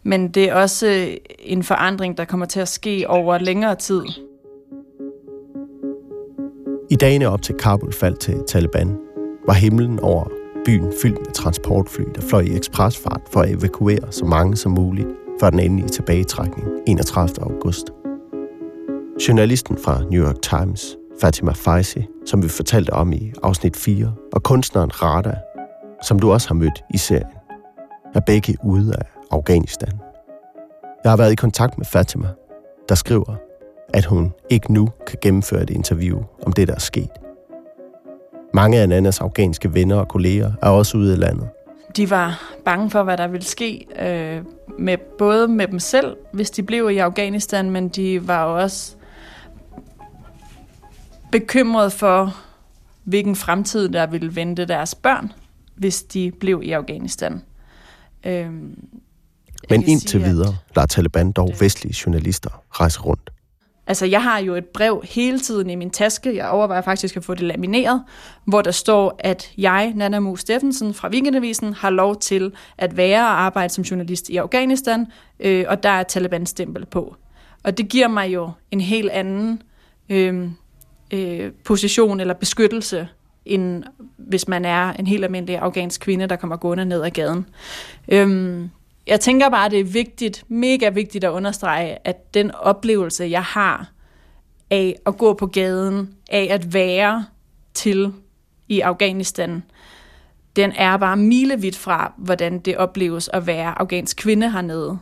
men 0.05 0.29
det 0.29 0.49
er 0.49 0.55
også 0.55 0.87
øh, 0.87 1.17
en 1.39 1.63
forandring, 1.63 2.19
der 2.19 2.25
kommer 2.25 2.47
til 2.47 2.61
at 2.61 2.69
ske 2.69 3.05
over 3.09 3.39
længere 3.39 3.75
tid. 3.75 4.03
I 6.91 6.97
dagene 6.97 7.29
op 7.29 7.43
til 7.43 7.55
Kabul 7.55 7.93
faldt 7.93 8.21
til 8.21 8.43
Taliban, 8.47 8.97
var 9.47 9.55
himlen 9.55 10.01
over 10.01 10.25
byen 10.65 10.93
fyldt 11.03 11.19
med 11.19 11.33
transportfly, 11.33 12.05
der 12.15 12.21
fløj 12.21 12.41
i 12.41 12.57
ekspresfart 12.57 13.21
for 13.33 13.41
at 13.41 13.51
evakuere 13.51 14.13
så 14.13 14.25
mange 14.25 14.57
som 14.57 14.73
muligt 14.73 15.09
før 15.41 15.51
den 15.51 15.61
endelige 15.61 15.89
tilbagetrækning 15.89 16.69
31. 16.87 17.43
august. 17.43 17.91
Journalisten 19.29 19.79
fra 19.79 20.03
New 20.11 20.27
York 20.27 20.43
Times, 20.43 20.97
Fatima 21.21 21.53
Faisi, 21.53 22.07
som 22.27 22.43
vi 22.43 22.49
fortalte 22.49 22.91
om 22.91 23.13
i 23.13 23.33
afsnit 23.43 23.77
4, 23.77 24.13
og 24.33 24.43
kunstneren 24.43 25.03
Rada, 25.03 25.35
som 26.03 26.19
du 26.19 26.33
også 26.33 26.49
har 26.49 26.55
mødt 26.55 26.85
i 26.95 26.99
serien, 26.99 27.37
er 28.15 28.21
begge 28.21 28.57
ude 28.65 28.95
af 28.99 29.14
Afghanistan. 29.31 29.93
Jeg 31.05 31.13
har 31.13 31.17
været 31.17 31.33
i 31.33 31.35
kontakt 31.35 31.79
med 31.79 31.87
Fatima, 31.87 32.29
der 32.89 32.95
skriver, 32.95 33.35
at 33.95 34.05
hun 34.05 34.33
ikke 34.51 34.73
nu 34.73 34.89
kan 35.07 35.19
gennemføre 35.21 35.63
et 35.63 35.71
interview 35.71 36.23
om 36.47 36.53
det, 36.53 36.69
der 36.69 36.75
er 36.75 36.79
sket. 36.79 37.11
Mange 38.55 38.79
af 38.79 38.89
Nannas 38.89 39.21
afghanske 39.21 39.75
venner 39.75 39.97
og 39.97 40.09
kolleger 40.09 40.53
er 40.63 40.69
også 40.69 40.99
ude 40.99 41.13
i 41.13 41.17
landet. 41.17 41.49
De 41.97 42.11
var 42.11 42.55
bange 42.65 42.91
for, 42.91 43.03
hvad 43.03 43.17
der 43.17 43.27
ville 43.27 43.45
ske, 43.45 43.87
øh, 43.99 44.45
med, 44.79 44.99
både 45.19 45.49
med 45.49 45.69
dem 45.69 45.79
selv, 45.79 46.17
hvis 46.33 46.51
de 46.51 46.63
blev 46.63 46.91
i 46.91 46.99
Afghanistan, 46.99 47.71
men 47.71 47.89
de 47.89 48.29
var 48.29 48.45
også 48.45 48.97
bekymret 51.33 51.93
for, 51.93 52.37
hvilken 53.05 53.37
fremtid 53.37 53.89
der 53.89 54.07
ville 54.07 54.37
vente 54.37 54.65
deres 54.65 54.95
børn, 54.95 55.33
hvis 55.75 56.03
de 56.03 56.33
blev 56.41 56.61
i 56.65 56.73
Afghanistan. 56.73 57.43
Øh, 58.27 58.51
men 59.71 59.83
indtil 59.89 60.25
videre 60.25 60.57
lader 60.77 60.87
Taliban 60.87 61.33
dog 61.33 61.53
vestlige 61.61 61.95
journalister 62.07 62.63
rejse 62.71 63.01
rundt. 63.01 63.31
Altså, 63.87 64.07
jeg 64.07 64.23
har 64.23 64.39
jo 64.39 64.55
et 64.55 64.65
brev 64.65 65.03
hele 65.05 65.41
tiden 65.41 65.71
i 65.71 65.75
min 65.75 65.91
taske. 65.91 66.37
Jeg 66.37 66.49
overvejer 66.49 66.83
faktisk 66.83 67.17
at 67.17 67.25
få 67.25 67.35
det 67.35 67.43
lamineret, 67.43 68.03
hvor 68.45 68.63
der 68.63 68.71
står, 68.71 69.17
at 69.19 69.53
jeg, 69.59 69.93
Nana 69.97 70.21
Mu 70.21 70.37
Steffensen 70.37 70.95
fra 70.95 71.09
Weekendavisen, 71.09 71.73
har 71.73 71.91
lov 71.91 72.21
til 72.21 72.53
at 72.79 72.97
være 72.97 73.21
og 73.21 73.41
arbejde 73.41 73.73
som 73.73 73.85
journalist 73.85 74.29
i 74.29 74.37
Afghanistan, 74.37 75.07
øh, 75.41 75.65
og 75.69 75.83
der 75.83 75.89
er 75.89 76.03
Taliban-stempel 76.03 76.87
på. 76.87 77.17
Og 77.63 77.79
det 77.79 77.89
giver 77.89 78.09
mig 78.09 78.35
jo 78.35 78.51
en 78.71 78.81
helt 78.81 79.11
anden 79.11 79.63
øh, 80.09 80.49
øh, 81.11 81.53
position 81.65 82.21
eller 82.21 82.35
beskyttelse, 82.35 83.09
end 83.45 83.85
hvis 84.17 84.49
man 84.49 84.65
er 84.65 84.93
en 84.93 85.07
helt 85.07 85.25
almindelig 85.25 85.59
afghansk 85.59 86.01
kvinde, 86.01 86.27
der 86.27 86.37
kommer 86.37 86.57
gående 86.57 86.85
ned 86.85 87.03
ad 87.03 87.11
gaden. 87.11 87.47
Øh, 88.09 88.69
jeg 89.07 89.21
tænker 89.21 89.49
bare, 89.49 89.71
det 89.71 89.81
er 89.81 89.85
vigtigt, 89.85 90.45
mega 90.49 90.89
vigtigt 90.89 91.25
at 91.25 91.31
understrege, 91.31 91.99
at 92.05 92.35
den 92.35 92.51
oplevelse, 92.51 93.25
jeg 93.25 93.43
har 93.43 93.91
af 94.71 94.97
at 95.07 95.19
gå 95.19 95.35
på 95.35 95.47
gaden, 95.47 96.15
af 96.31 96.49
at 96.51 96.75
være 96.75 97.27
til 97.75 98.13
i 98.69 98.81
Afghanistan, 98.81 99.63
den 100.57 100.73
er 100.77 100.97
bare 100.97 101.17
milevidt 101.17 101.77
fra, 101.77 102.13
hvordan 102.17 102.59
det 102.59 102.77
opleves 102.77 103.31
at 103.33 103.47
være 103.47 103.79
afghansk 103.79 104.17
kvinde 104.17 104.51
hernede. 104.51 104.99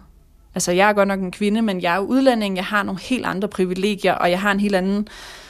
Altså, 0.55 0.73
jeg 0.73 0.89
er 0.89 0.93
godt 0.93 1.09
nok 1.09 1.21
en 1.21 1.31
kvinde, 1.31 1.63
men 1.63 1.83
jeg 1.83 1.95
er 1.95 1.99
udlænding, 1.99 2.57
jeg 2.57 2.65
har 2.65 2.83
nogle 2.83 3.01
helt 3.01 3.27
andre 3.27 3.49
privilegier, 3.49 4.15
og 4.15 4.31
jeg 4.31 4.41
har 4.41 4.53
en 4.53 4.61
helt 4.61 4.75
anden 4.75 4.99
øh, 4.99 5.42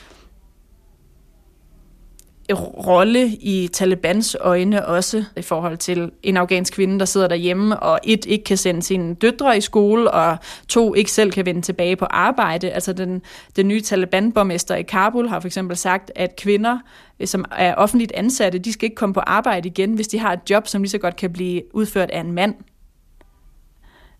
rolle 2.51 3.27
i 3.27 3.69
Talibans 3.73 4.37
øjne 4.39 4.85
også 4.85 5.23
i 5.37 5.41
forhold 5.41 5.77
til 5.77 6.11
en 6.23 6.37
afghansk 6.37 6.73
kvinde, 6.73 6.99
der 6.99 7.05
sidder 7.05 7.27
derhjemme, 7.27 7.79
og 7.79 7.99
et, 8.03 8.25
ikke 8.25 8.43
kan 8.43 8.57
sende 8.57 8.81
sine 8.81 9.15
døtre 9.15 9.57
i 9.57 9.61
skole, 9.61 10.11
og 10.11 10.37
to, 10.67 10.95
ikke 10.95 11.11
selv 11.11 11.31
kan 11.31 11.45
vende 11.45 11.61
tilbage 11.61 11.95
på 11.95 12.05
arbejde. 12.05 12.71
Altså 12.71 12.93
den, 12.93 13.21
den 13.55 13.67
nye 13.67 13.81
Taliban-borgmester 13.81 14.75
i 14.75 14.81
Kabul 14.81 15.27
har 15.27 15.39
for 15.39 15.47
eksempel 15.47 15.77
sagt, 15.77 16.11
at 16.15 16.35
kvinder, 16.35 16.79
øh, 17.19 17.27
som 17.27 17.45
er 17.51 17.75
offentligt 17.75 18.11
ansatte, 18.11 18.59
de 18.59 18.73
skal 18.73 18.85
ikke 18.85 18.95
komme 18.95 19.13
på 19.13 19.19
arbejde 19.19 19.69
igen, 19.69 19.93
hvis 19.93 20.07
de 20.07 20.19
har 20.19 20.33
et 20.33 20.49
job, 20.49 20.67
som 20.67 20.81
lige 20.81 20.89
så 20.89 20.97
godt 20.97 21.15
kan 21.15 21.33
blive 21.33 21.75
udført 21.75 22.11
af 22.11 22.19
en 22.19 22.31
mand. 22.31 22.55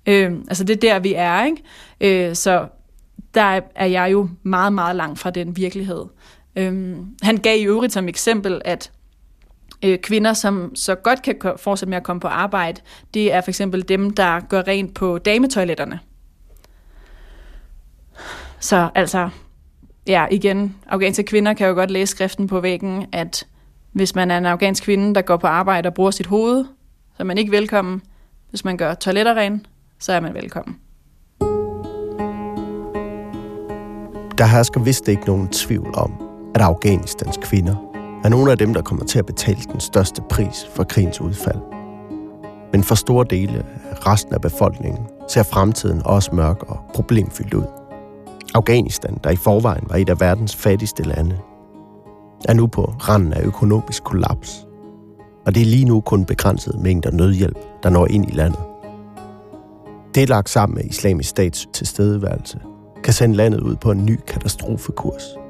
Øh, 0.05 0.31
altså 0.47 0.63
det 0.63 0.75
er 0.75 0.79
der, 0.79 0.99
vi 0.99 1.13
er, 1.13 1.45
ikke? 1.45 2.27
Øh, 2.29 2.35
så 2.35 2.67
der 3.33 3.59
er 3.75 3.85
jeg 3.85 4.11
jo 4.11 4.29
meget, 4.43 4.73
meget 4.73 4.95
langt 4.95 5.19
fra 5.19 5.29
den 5.29 5.57
virkelighed. 5.57 6.05
Øhm, 6.55 7.15
han 7.21 7.37
gav 7.37 7.59
i 7.59 7.63
øvrigt 7.63 7.93
som 7.93 8.07
eksempel, 8.07 8.61
at 8.65 8.91
øh, 9.83 9.99
kvinder, 9.99 10.33
som 10.33 10.75
så 10.75 10.95
godt 10.95 11.21
kan 11.21 11.35
fortsætte 11.57 11.89
med 11.89 11.97
at 11.97 12.03
komme 12.03 12.19
på 12.19 12.27
arbejde, 12.27 12.81
det 13.13 13.33
er 13.33 13.41
for 13.41 13.51
eksempel 13.51 13.89
dem, 13.89 14.11
der 14.11 14.39
gør 14.39 14.61
rent 14.67 14.93
på 14.93 15.17
dametoiletterne. 15.17 15.99
Så 18.59 18.89
altså, 18.95 19.29
ja, 20.07 20.25
igen, 20.31 20.75
afghanske 20.87 21.23
kvinder 21.23 21.53
kan 21.53 21.67
jo 21.67 21.73
godt 21.73 21.91
læse 21.91 22.11
skriften 22.11 22.47
på 22.47 22.59
væggen, 22.59 23.05
at 23.11 23.47
hvis 23.91 24.15
man 24.15 24.31
er 24.31 24.37
en 24.37 24.45
afghansk 24.45 24.83
kvinde, 24.83 25.15
der 25.15 25.21
går 25.21 25.37
på 25.37 25.47
arbejde 25.47 25.87
og 25.87 25.93
bruger 25.93 26.11
sit 26.11 26.25
hoved, 26.25 26.65
så 27.17 27.19
er 27.19 27.23
man 27.23 27.37
ikke 27.37 27.51
velkommen. 27.51 28.01
Hvis 28.49 28.65
man 28.65 28.77
gør 28.77 28.93
toiletter 28.93 29.35
ren, 29.35 29.65
så 29.99 30.13
er 30.13 30.19
man 30.19 30.33
velkommen. 30.33 30.77
Der 34.37 34.45
hersker 34.45 34.83
vist 34.83 35.07
ikke 35.07 35.25
nogen 35.25 35.47
tvivl 35.47 35.91
om, 35.95 36.22
at 36.55 36.61
Afghanistans 36.61 37.37
kvinder 37.41 37.75
er 38.23 38.29
nogle 38.29 38.51
af 38.51 38.57
dem, 38.57 38.73
der 38.73 38.81
kommer 38.81 39.05
til 39.05 39.19
at 39.19 39.25
betale 39.25 39.61
den 39.71 39.79
største 39.79 40.21
pris 40.29 40.67
for 40.75 40.83
krigens 40.83 41.21
udfald. 41.21 41.59
Men 42.71 42.83
for 42.83 42.95
store 42.95 43.25
dele 43.29 43.65
af 43.91 44.07
resten 44.07 44.33
af 44.33 44.41
befolkningen 44.41 45.05
ser 45.27 45.43
fremtiden 45.43 46.01
også 46.05 46.35
mørk 46.35 46.63
og 46.63 46.79
problemfyldt 46.93 47.53
ud. 47.53 47.65
Afghanistan, 48.55 49.19
der 49.23 49.29
i 49.29 49.35
forvejen 49.35 49.83
var 49.89 49.95
et 49.95 50.09
af 50.09 50.19
verdens 50.19 50.55
fattigste 50.55 51.03
lande, 51.03 51.37
er 52.45 52.53
nu 52.53 52.67
på 52.67 52.81
randen 52.81 53.33
af 53.33 53.41
økonomisk 53.43 54.03
kollaps. 54.03 54.67
Og 55.45 55.55
det 55.55 55.61
er 55.61 55.65
lige 55.65 55.85
nu 55.85 56.01
kun 56.01 56.25
begrænset 56.25 56.79
mængder 56.79 57.11
nødhjælp, 57.11 57.57
der 57.83 57.89
når 57.89 58.07
ind 58.07 58.29
i 58.29 58.35
landet. 58.35 58.59
Det 60.15 60.29
lagt 60.29 60.49
sammen 60.49 60.75
med 60.75 60.83
islamisk 60.83 61.29
stats 61.29 61.67
tilstedeværelse, 61.73 62.59
kan 63.03 63.13
sende 63.13 63.35
landet 63.35 63.61
ud 63.61 63.75
på 63.75 63.91
en 63.91 64.05
ny 64.05 64.19
katastrofekurs– 64.27 65.23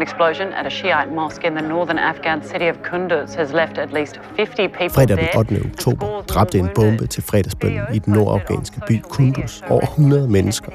An 0.00 0.06
explosion 0.08 0.48
at 0.52 0.66
a 0.66 0.70
Shiite 0.70 1.12
mosque 1.12 1.44
in 1.44 1.54
the 1.54 1.62
northern 1.62 1.98
Afghan 1.98 2.42
city 2.42 2.68
of 2.68 2.76
Kunduz 2.76 3.34
has 3.34 3.52
left 3.52 3.78
at 3.78 3.92
least 3.92 4.18
50 4.36 4.68
people 4.68 4.88
Fredag 4.88 5.16
den 5.16 5.28
8. 5.36 5.62
oktober 5.64 6.22
dræbte 6.22 6.58
en 6.58 6.68
bombe 6.74 7.06
til 7.06 7.22
fredagsbønnen 7.22 7.82
i 7.94 7.98
den 7.98 8.14
nordafghanske 8.14 8.80
by 8.86 9.00
Kunduz 9.02 9.62
over 9.68 9.82
100 9.82 10.28
mennesker. 10.28 10.72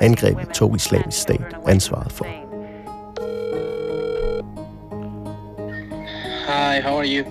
Angrebet 0.00 0.48
tog 0.48 0.76
islamisk 0.76 1.20
stat 1.20 1.56
ansvaret 1.68 2.12
for. 2.12 2.24
Hi, 6.46 6.80
how 6.80 6.98
are 6.98 7.06
you? 7.06 7.24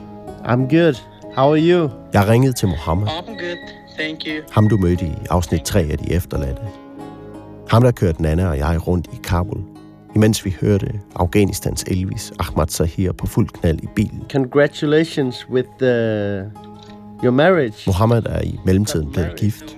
I'm 0.43 0.75
good. 0.75 0.95
How 1.35 1.51
are 1.53 1.61
you? 1.61 1.89
Jeg 2.13 2.27
ringede 2.27 2.53
til 2.53 2.67
Mohammed. 2.67 3.07
I'm 3.07 3.25
good, 3.27 3.57
thank 3.99 4.19
you. 4.27 4.43
Ham 4.51 4.69
du 4.69 4.77
mødte 4.77 5.05
i 5.05 5.15
afsnit 5.29 5.61
3 5.61 5.79
af 5.91 5.97
De 5.97 6.13
Efterladte. 6.13 6.61
Ham 7.69 7.81
der 7.81 7.91
kørte 7.91 8.21
Nana 8.21 8.49
og 8.49 8.57
jeg 8.57 8.87
rundt 8.87 9.07
i 9.13 9.19
Kabul 9.23 9.80
imens 10.15 10.45
vi 10.45 10.55
hørte 10.61 10.99
Afghanistans 11.15 11.83
Elvis 11.87 12.33
Ahmad 12.39 12.67
Sahir 12.67 13.11
på 13.11 13.27
fuld 13.27 13.49
knald 13.49 13.83
i 13.83 13.87
bilen. 13.95 14.23
Congratulations 14.31 15.49
with 15.49 15.69
the, 15.79 16.51
your 17.23 17.31
marriage. 17.31 17.77
Mohammed 17.87 18.23
er 18.25 18.41
i 18.41 18.59
mellemtiden 18.65 19.11
blevet 19.11 19.35
gift, 19.39 19.77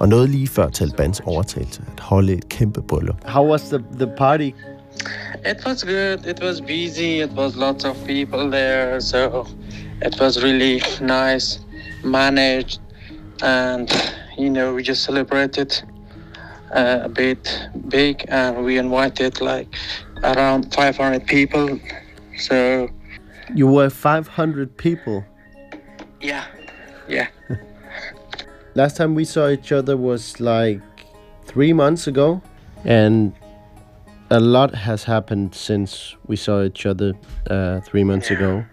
og 0.00 0.08
nåede 0.08 0.28
lige 0.28 0.48
før 0.48 0.68
Talibans 0.68 1.20
overtagelse 1.24 1.82
at 1.94 2.00
holde 2.00 2.32
et 2.32 2.48
kæmpe 2.48 2.82
bryllup. 2.82 3.16
How 3.24 3.50
was 3.50 3.62
the, 3.62 3.78
the 3.98 4.08
party? 4.18 4.50
It 5.50 5.66
was 5.66 5.84
good. 5.84 6.26
It 6.26 6.42
was 6.42 6.60
busy. 6.60 7.22
It 7.24 7.30
was 7.36 7.56
lots 7.56 7.84
of 7.84 7.96
people 8.06 8.50
there, 8.50 9.00
so 9.00 9.46
it 10.06 10.20
was 10.20 10.44
really 10.44 10.80
nice, 11.00 11.60
managed, 12.04 12.80
and 13.42 13.88
you 14.38 14.50
know, 14.50 14.74
we 14.74 14.82
just 14.82 15.02
celebrated 15.04 15.82
uh, 16.72 17.00
a 17.04 17.08
bit 17.08 17.68
big, 17.88 18.24
and 18.28 18.64
we 18.64 18.78
invited 18.78 19.40
like 19.40 19.74
around 20.22 20.74
500 20.74 21.26
people. 21.26 21.78
So 22.38 22.88
You 23.54 23.66
were 23.66 23.90
500 23.90 24.76
people. 24.76 25.24
yeah, 26.20 26.44
yeah. 27.08 27.28
Last 28.74 28.96
time 28.96 29.14
we 29.14 29.24
saw 29.24 29.48
each 29.48 29.72
other 29.72 29.96
was 29.96 30.38
like 30.40 30.80
three 31.46 31.72
months 31.72 32.06
ago, 32.06 32.42
and 32.84 33.32
a 34.30 34.40
lot 34.40 34.74
has 34.74 35.04
happened 35.04 35.54
since 35.54 36.14
we 36.26 36.36
saw 36.36 36.62
each 36.64 36.84
other 36.84 37.14
uh, 37.48 37.80
three 37.80 38.04
months 38.04 38.30
ago. 38.30 38.64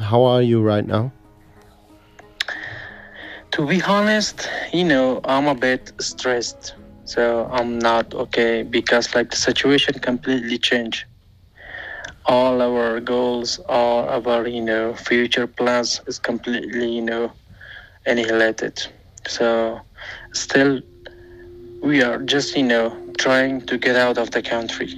How 0.00 0.22
are 0.24 0.42
you 0.42 0.62
right 0.62 0.86
now? 0.86 1.12
To 3.52 3.66
be 3.66 3.82
honest, 3.82 4.48
you 4.72 4.84
know, 4.84 5.20
I'm 5.24 5.46
a 5.46 5.54
bit 5.54 5.92
stressed. 6.00 6.74
So 7.10 7.48
I'm 7.50 7.80
not 7.80 8.14
okay 8.14 8.62
because 8.62 9.16
like 9.16 9.30
the 9.30 9.36
situation 9.36 9.94
completely 9.94 10.58
changed. 10.58 11.06
All 12.26 12.62
our 12.62 13.00
goals, 13.00 13.58
all 13.68 14.08
our, 14.08 14.46
you 14.46 14.60
know, 14.60 14.94
future 14.94 15.48
plans 15.48 16.00
is 16.06 16.20
completely, 16.20 16.88
you 16.88 17.02
know, 17.02 17.32
annihilated. 18.06 18.86
So 19.26 19.80
still 20.34 20.82
we 21.82 22.00
are 22.00 22.18
just, 22.18 22.56
you 22.56 22.62
know, 22.62 22.96
trying 23.18 23.62
to 23.62 23.76
get 23.76 23.96
out 23.96 24.16
of 24.16 24.30
the 24.30 24.40
country. 24.40 24.90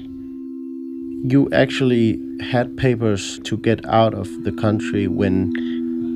You 1.25 1.49
actually 1.54 2.21
had 2.42 2.76
papers 2.76 3.38
to 3.45 3.57
get 3.57 3.87
out 3.87 4.12
of 4.12 4.28
the 4.45 4.52
country 4.52 5.09
when 5.09 5.50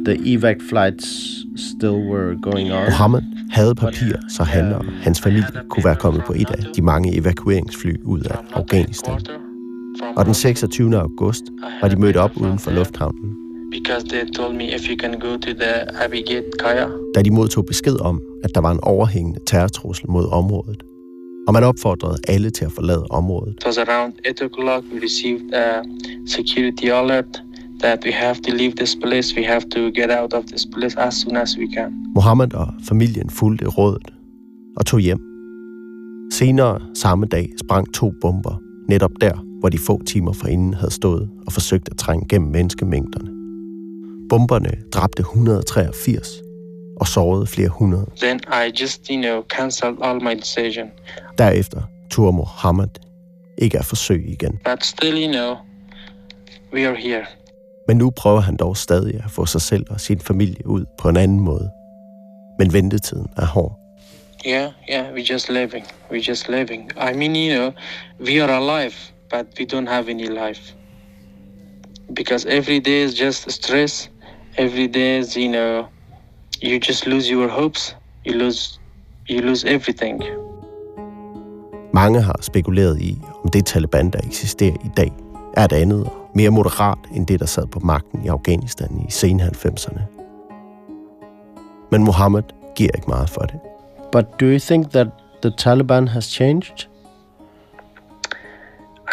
the 0.06 0.16
evac 0.34 0.56
flights 0.68 1.06
still 1.56 1.98
were 2.10 2.36
going 2.42 2.72
on. 2.72 2.84
Mohammed 2.84 3.22
havde 3.50 3.74
papirer, 3.74 4.20
så 4.28 4.42
han 4.42 4.72
og 4.72 4.84
hans 5.02 5.20
familie 5.20 5.48
kunne 5.70 5.84
være 5.84 5.96
kommet 5.96 6.22
på 6.26 6.32
et 6.32 6.50
af 6.50 6.64
de 6.76 6.82
mange 6.82 7.16
evakueringsfly 7.16 7.92
ud 8.04 8.20
af 8.20 8.36
Afghanistan. 8.52 9.20
Og 10.16 10.24
den 10.24 10.34
26. 10.34 10.96
august 10.98 11.44
var 11.82 11.88
de 11.88 11.96
mødt 11.96 12.16
op 12.16 12.30
uden 12.36 12.58
for 12.58 12.70
lufthavnen, 12.70 13.36
da 17.14 17.22
de 17.22 17.30
modtog 17.30 17.66
besked 17.66 18.00
om, 18.00 18.20
at 18.44 18.50
der 18.54 18.60
var 18.60 18.70
en 18.70 18.80
overhængende 18.82 19.40
terrortrussel 19.46 20.10
mod 20.10 20.28
området. 20.32 20.82
Og 21.46 21.52
man 21.52 21.64
opfordrede 21.64 22.18
alle 22.28 22.50
til 22.50 22.64
at 22.64 22.72
forlade 22.72 23.06
området. 23.10 23.54
It 23.58 23.66
was 23.66 23.78
around 23.78 24.12
8 24.28 24.44
o'clock. 24.44 24.84
We 24.92 25.00
received 25.04 25.54
a 25.54 25.82
security 26.26 26.84
alert 26.84 27.42
that 27.80 28.04
we 28.04 28.12
have 28.12 28.40
to 28.40 28.50
leave 28.52 28.72
this 28.72 28.96
place. 29.02 29.36
We 29.36 29.44
have 29.44 29.64
to 29.70 29.80
get 29.90 30.10
out 30.10 30.32
of 30.32 30.44
this 30.44 30.66
place 30.74 30.94
as 30.98 31.14
soon 31.14 31.36
as 31.36 31.56
we 31.58 31.66
can. 31.76 31.92
Mohammed 32.14 32.54
og 32.54 32.68
familien 32.88 33.30
fulgte 33.30 33.66
rådet 33.66 34.12
og 34.76 34.86
tog 34.86 35.00
hjem. 35.00 35.20
Senere 36.32 36.80
samme 36.94 37.26
dag 37.26 37.48
sprang 37.64 37.94
to 37.94 38.12
bomber 38.20 38.60
netop 38.88 39.10
der, 39.20 39.44
hvor 39.60 39.68
de 39.68 39.78
få 39.78 40.02
timer 40.02 40.32
forinden 40.32 40.74
havde 40.74 40.92
stået 40.92 41.28
og 41.46 41.52
forsøgt 41.52 41.88
at 41.88 41.96
trænge 41.96 42.28
gennem 42.28 42.50
menneskemængderne. 42.50 43.30
Bomberne 44.28 44.70
dræbte 44.92 45.20
183 45.20 46.28
og 47.00 47.06
sårede 47.06 47.46
flere 47.46 47.68
hundrede. 47.68 48.06
Then 48.20 48.40
I 48.66 48.80
just, 48.80 49.08
you 49.10 49.20
know, 49.20 49.42
cancelled 49.42 49.96
all 50.02 50.22
my 50.22 50.34
decision. 50.34 50.86
Derefter 51.38 51.82
turde 52.10 52.36
Mohammed 52.36 52.88
ikke 53.58 53.78
at 53.78 53.84
forsøge 53.84 54.28
igen. 54.28 54.58
But 54.64 54.84
still, 54.84 55.14
you 55.24 55.32
know, 55.32 55.56
we 56.72 56.88
are 56.88 56.96
here. 56.96 57.26
Men 57.88 57.96
nu 57.96 58.10
prøver 58.10 58.40
han 58.40 58.56
dog 58.56 58.76
stadig 58.76 59.14
at 59.24 59.30
få 59.30 59.46
sig 59.46 59.60
selv 59.60 59.86
og 59.90 60.00
sin 60.00 60.20
familie 60.20 60.66
ud 60.66 60.84
på 60.98 61.08
en 61.08 61.16
anden 61.16 61.40
måde. 61.40 61.70
Men 62.58 62.72
ventetiden 62.72 63.26
er 63.36 63.46
hård. 63.46 63.78
Yeah, 64.46 64.72
yeah, 64.90 65.14
we're 65.14 65.32
just 65.32 65.48
living. 65.48 65.84
We're 66.10 66.28
just 66.28 66.48
living. 66.48 66.90
I 66.96 67.12
mean, 67.16 67.36
you 67.36 67.54
know, 67.56 67.72
we 68.20 68.42
are 68.42 68.52
alive, 68.52 68.94
but 69.30 69.46
we 69.58 69.64
don't 69.64 69.88
have 69.88 70.08
any 70.10 70.28
life. 70.28 70.74
Because 72.14 72.48
every 72.48 72.78
day 72.78 73.04
is 73.04 73.20
just 73.20 73.50
stress. 73.50 74.10
Every 74.58 74.86
day 74.86 75.18
is, 75.18 75.36
you 75.36 75.48
know, 75.48 75.86
you 76.62 76.78
just 76.78 77.06
lose 77.06 77.32
your 77.32 77.48
hopes. 77.48 77.96
You 78.26 78.34
lose, 78.38 78.80
you 79.28 79.40
lose 79.40 79.68
everything. 79.68 80.22
Mange 81.94 82.20
har 82.20 82.38
spekuleret 82.40 83.00
i, 83.00 83.18
om 83.44 83.50
det 83.50 83.66
Taliban, 83.66 84.10
der 84.10 84.18
eksisterer 84.26 84.74
i 84.84 84.88
dag, 84.96 85.12
er 85.56 85.64
et 85.64 85.72
andet 85.72 86.04
og 86.04 86.30
mere 86.34 86.50
moderat 86.50 86.98
end 87.14 87.26
det, 87.26 87.40
der 87.40 87.46
sad 87.46 87.66
på 87.66 87.80
magten 87.80 88.24
i 88.24 88.28
Afghanistan 88.28 89.04
i 89.08 89.10
sen 89.10 89.40
90'erne. 89.40 90.00
Men 91.90 92.04
Mohammed 92.04 92.42
giver 92.74 92.90
ikke 92.94 93.08
meget 93.08 93.30
for 93.30 93.40
det. 93.40 93.60
But 94.12 94.40
do 94.40 94.46
you 94.46 94.58
think 94.58 94.90
that 94.90 95.06
the 95.42 95.50
Taliban 95.58 96.08
has 96.08 96.24
changed? 96.24 96.88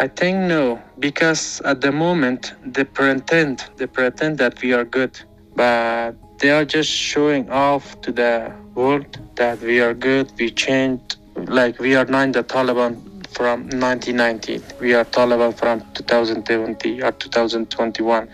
I 0.00 0.08
think 0.16 0.38
no, 0.48 0.78
because 1.00 1.62
at 1.64 1.80
the 1.80 1.92
moment 1.92 2.56
they 2.74 2.84
pretend 2.84 3.58
they 3.78 3.86
pretend 3.86 4.38
that 4.38 4.62
we 4.62 4.74
are 4.74 4.84
good, 4.84 5.24
but 5.56 6.14
they 6.40 6.50
are 6.50 6.64
just 6.64 6.90
showing 6.90 7.50
off 7.50 7.94
to 8.02 8.12
the 8.12 8.52
world 8.74 9.20
that 9.36 9.58
we 9.62 9.80
are 9.80 9.94
good. 9.94 10.26
We 10.38 10.50
changed, 10.50 11.16
like 11.48 11.82
we 11.82 11.96
are 11.96 12.10
not 12.10 12.32
the 12.32 12.42
Taliban 12.42 13.13
from 13.34 13.62
1990. 13.68 14.62
We 14.80 14.94
are 14.94 15.04
Taliban 15.04 15.54
from 15.56 15.82
2020 15.94 17.02
or 17.02 17.12
2021. 17.12 18.28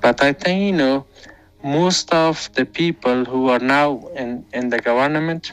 But 0.00 0.22
I 0.22 0.32
think 0.32 0.62
you 0.62 0.72
know 0.72 1.06
most 1.62 2.12
of 2.12 2.50
the 2.54 2.64
people 2.64 3.24
who 3.24 3.48
are 3.48 3.58
now 3.60 4.08
in 4.16 4.44
in 4.52 4.70
the 4.70 4.78
government, 4.78 5.52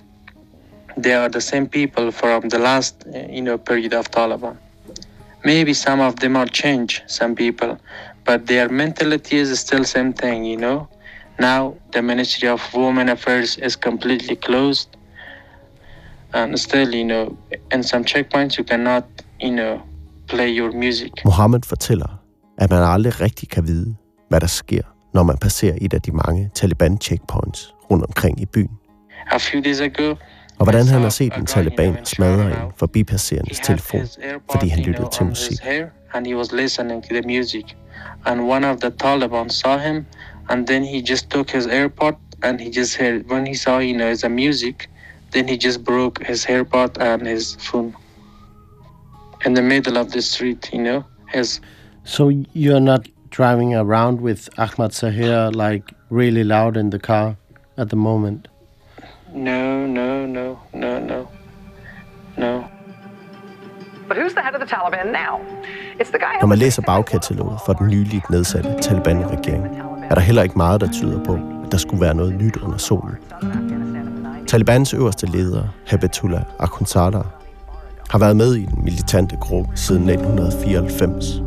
they 0.98 1.14
are 1.14 1.30
the 1.30 1.42
same 1.42 1.68
people 1.68 2.12
from 2.12 2.50
the 2.50 2.60
last 2.60 3.06
uh, 3.14 3.20
you 3.30 3.42
know 3.42 3.58
period 3.58 3.94
of 3.94 4.10
Taliban 4.12 4.58
maybe 5.44 5.74
some 5.74 6.02
of 6.02 6.20
them 6.20 6.36
are 6.36 6.48
changed 6.48 7.04
some 7.08 7.36
people 7.36 7.80
but 8.26 8.48
their 8.48 8.68
mentality 8.70 9.38
is 9.38 9.60
still 9.60 9.84
same 9.84 10.12
thing 10.14 10.44
you 10.44 10.58
know 10.58 10.90
now 11.40 11.76
the 11.94 12.02
ministry 12.02 12.50
of 12.50 12.62
women 12.74 13.10
affairs 13.10 13.58
is 13.58 13.76
completely 13.76 14.36
closed 14.36 14.97
and 16.34 16.58
still 16.58 16.94
you 16.96 17.04
know 17.04 17.38
in 17.74 17.84
some 17.84 18.04
checkpoints 18.06 18.58
you 18.58 18.64
cannot 18.66 19.04
you 19.44 19.50
know 19.52 19.80
play 20.28 20.50
your 20.60 20.72
music 20.72 21.12
Mohammed 21.26 21.60
fortæller, 21.66 22.20
at 22.58 22.70
man 22.70 22.84
aldrig 22.84 23.22
rigtig 23.22 23.50
kan 23.50 23.68
vide, 23.68 23.96
hvad 24.30 24.40
der 24.40 24.48
sker, 24.48 24.82
når 25.14 25.24
man 25.24 25.38
passerer 25.38 25.78
et 25.82 25.94
af 25.94 26.02
de 26.02 26.12
mange 26.12 26.50
Taliban-checkpoints 26.56 27.74
rundt 27.92 28.04
omkring 28.06 28.42
i 28.42 28.46
byen. 28.46 28.72
a 29.32 29.38
few 29.38 29.62
days 29.62 29.80
ago 29.82 30.16
Og 30.60 30.66
hvordan 30.66 30.88
han 30.88 31.02
har 31.02 31.10
set 31.10 31.34
en 31.34 31.46
Taliban 31.46 32.06
smadre 32.06 32.46
en 32.66 32.72
forbipasserendes 32.78 33.60
telefon, 33.60 34.02
fordi 34.52 34.68
han 34.68 34.80
lyttede 34.84 35.08
til 35.12 35.26
musik. 35.26 35.58
and 36.14 36.26
he 36.28 36.36
was 36.38 36.52
listening 36.52 37.04
to 37.04 37.10
the 37.14 37.22
music 37.22 37.66
and 38.26 38.42
one 38.42 38.66
of 38.72 38.78
the 38.78 38.90
taliban 38.90 39.50
saw 39.50 39.78
him 39.78 40.06
and 40.50 40.68
then 40.68 40.84
he 40.86 41.02
just 41.12 41.30
took 41.30 41.52
his 41.52 41.66
airpod 41.66 42.14
and 42.44 42.60
he 42.60 42.70
just 42.80 42.98
heard 42.98 43.32
when 43.32 43.48
he 43.48 43.56
saw 43.56 43.80
you 43.80 43.94
know 43.98 44.16
the 44.16 44.30
music 44.30 44.90
then 45.38 45.48
he 45.48 45.58
just 45.68 45.84
broke 45.84 46.16
his 46.32 46.46
airpod 46.46 46.98
and 47.10 47.28
his 47.28 47.56
phone 47.68 47.96
in 49.46 49.54
the 49.54 49.62
middle 49.62 49.98
of 49.98 50.12
the 50.12 50.22
street 50.22 50.62
you 50.74 50.82
know 50.88 51.00
his 51.34 51.62
So 52.04 52.24
you're 52.64 52.86
not 52.94 53.04
driving 53.30 53.76
around 53.76 54.22
with 54.28 54.42
Ahmad 54.58 54.92
Sahir 55.00 55.54
like 55.64 55.86
really 56.10 56.44
loud 56.44 56.78
in 56.78 56.90
the 56.90 57.00
car 57.00 57.36
at 57.78 57.88
the 57.90 58.00
moment? 58.10 58.48
no 59.34 59.86
no 59.86 60.26
no 60.38 60.46
no 60.84 61.00
no 61.12 61.20
no 62.38 62.54
But 64.08 64.18
who's 64.18 64.34
the 64.38 64.42
head 64.46 64.56
of 64.58 64.62
the 64.66 64.70
Taliban 64.76 65.08
now? 65.24 65.34
It's 66.00 66.12
the 66.16 66.20
guy 66.26 66.34
Når 66.42 66.48
man 66.48 66.58
læser 66.58 66.82
bagkataloget 66.82 67.60
for 67.66 67.74
den 67.74 67.88
nyligt 67.88 68.30
nedsatte 68.30 68.70
Taliban-regering, 68.82 69.66
er 70.10 70.16
der 70.16 70.22
heller 70.22 70.44
ikke 70.44 70.58
meget, 70.58 70.82
der 70.82 70.92
tyder 70.92 71.24
på, 71.24 71.34
at 71.66 71.72
der 71.72 71.78
skulle 71.78 72.02
være 72.02 72.16
noget 72.16 72.36
nyt 72.36 72.58
under 72.58 72.78
solen. 72.78 73.16
Talibans 74.48 74.94
øverste 74.94 75.26
leder, 75.26 75.64
Habatullah 75.88 76.42
Akhundzada, 76.60 77.22
har 78.10 78.20
været 78.20 78.36
med 78.36 78.56
i 78.56 78.66
den 78.66 78.84
militante 78.84 79.38
gruppe 79.38 79.72
siden 79.76 80.10
1994, 80.10 81.42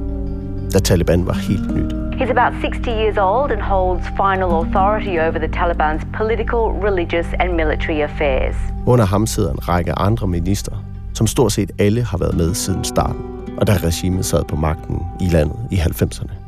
da 0.73 0.79
Taliban 0.79 1.27
var 1.27 1.33
helt 1.33 1.75
nyt. 1.77 1.93
He's 1.93 2.31
about 2.39 2.63
60 2.63 2.87
years 2.87 3.19
old 3.19 3.53
and 3.53 3.63
holds 3.63 4.07
final 4.07 4.51
authority 4.61 5.15
over 5.27 5.39
the 5.39 5.51
Taliban's 5.59 6.05
political, 6.19 6.63
religious, 6.89 7.27
and 7.41 7.53
military 7.53 8.01
affairs. 8.09 8.57
Under 8.87 9.05
ham 9.05 9.27
sidder 9.27 9.51
en 9.53 9.69
række 9.69 9.93
andre 9.93 10.27
ministre, 10.27 10.77
som 11.15 11.27
stort 11.27 11.53
set 11.53 11.71
alle 11.79 12.03
har 12.03 12.19
været 12.19 12.37
med 12.37 12.55
siden 12.55 12.85
starten, 12.85 13.23
og 13.59 13.67
da 13.67 13.73
regimet 13.73 14.25
sad 14.25 14.45
på 14.45 14.57
magten 14.57 15.03
i 15.21 15.29
landet 15.29 15.57
i 15.71 15.77
90'erne. 15.77 16.40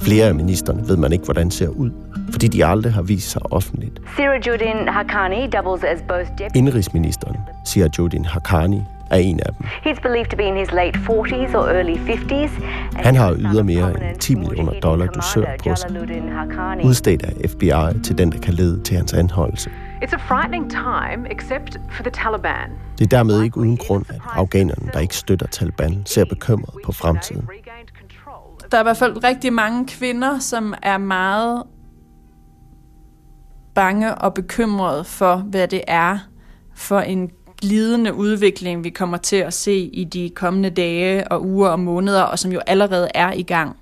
Flere 0.00 0.26
af 0.26 0.34
ministerne 0.34 0.88
ved 0.88 0.96
man 0.96 1.12
ikke, 1.12 1.24
hvordan 1.24 1.50
ser 1.50 1.68
ud, 1.68 1.90
fordi 2.30 2.48
de 2.48 2.64
aldrig 2.64 2.92
har 2.92 3.02
vist 3.02 3.30
sig 3.30 3.52
offentligt. 3.52 4.00
Sirajuddin 4.16 4.88
Haqqani 4.88 5.46
doubles 5.46 5.84
as 5.84 6.02
both 6.08 6.28
deputy. 6.38 6.56
Indrigsministeren, 6.56 7.36
siger 7.64 7.88
Jodin 7.98 8.24
Haqqani, 8.24 8.82
er 9.10 9.16
en 9.16 9.40
af 9.40 9.52
dem. 9.58 9.66
He's 9.66 10.00
believed 10.02 10.26
to 10.30 10.36
be 10.36 10.42
in 10.42 10.56
his 10.56 10.72
late 10.72 10.98
40s 10.98 11.54
or 11.56 11.66
early 11.68 11.96
50s. 11.96 12.32
and 12.96 13.04
Han 13.06 13.14
har 13.14 13.34
yder 13.38 13.62
mere 13.62 13.90
end 13.90 14.18
10 14.20 14.34
millioner 14.34 14.80
dollar 14.80 15.06
dusør 15.06 15.44
på 15.68 15.74
sig, 15.74 15.90
udstedt 16.84 17.22
af 17.22 17.50
FBI 17.50 18.02
til 18.04 18.18
den, 18.18 18.32
der 18.32 18.38
kan 18.38 18.54
lede 18.54 18.82
til 18.82 18.96
hans 18.96 19.12
anholdelse. 19.12 19.70
It's 20.02 20.14
a 20.14 20.16
frightening 20.16 20.70
time, 20.70 21.30
except 21.30 21.80
for 21.90 22.02
the 22.02 22.10
Taliban. 22.10 22.70
Det 22.98 23.04
er 23.04 23.16
dermed 23.16 23.42
ikke 23.42 23.58
uden 23.58 23.76
grund, 23.76 24.04
at 24.08 24.20
afghanerne, 24.34 24.90
der 24.92 24.98
ikke 24.98 25.16
støtter 25.16 25.46
Taliban, 25.46 26.02
ser 26.06 26.24
bekymret 26.24 26.74
på 26.84 26.92
fremtiden. 26.92 27.48
Der 28.74 28.78
er 28.78 28.82
i 28.82 28.90
hvert 28.90 28.96
fald 28.96 29.24
rigtig 29.24 29.52
mange 29.52 29.86
kvinder, 29.86 30.38
som 30.38 30.74
er 30.82 30.98
meget 30.98 31.62
bange 33.74 34.14
og 34.14 34.34
bekymrede 34.34 35.04
for, 35.04 35.36
hvad 35.36 35.68
det 35.68 35.82
er 35.86 36.18
for 36.74 37.00
en 37.00 37.30
glidende 37.60 38.14
udvikling, 38.14 38.84
vi 38.84 38.90
kommer 38.90 39.16
til 39.16 39.36
at 39.36 39.54
se 39.54 39.74
i 39.74 40.04
de 40.04 40.30
kommende 40.34 40.70
dage 40.70 41.32
og 41.32 41.46
uger 41.46 41.68
og 41.68 41.80
måneder, 41.80 42.22
og 42.22 42.38
som 42.38 42.52
jo 42.52 42.60
allerede 42.66 43.08
er 43.14 43.32
i 43.32 43.42
gang. 43.42 43.76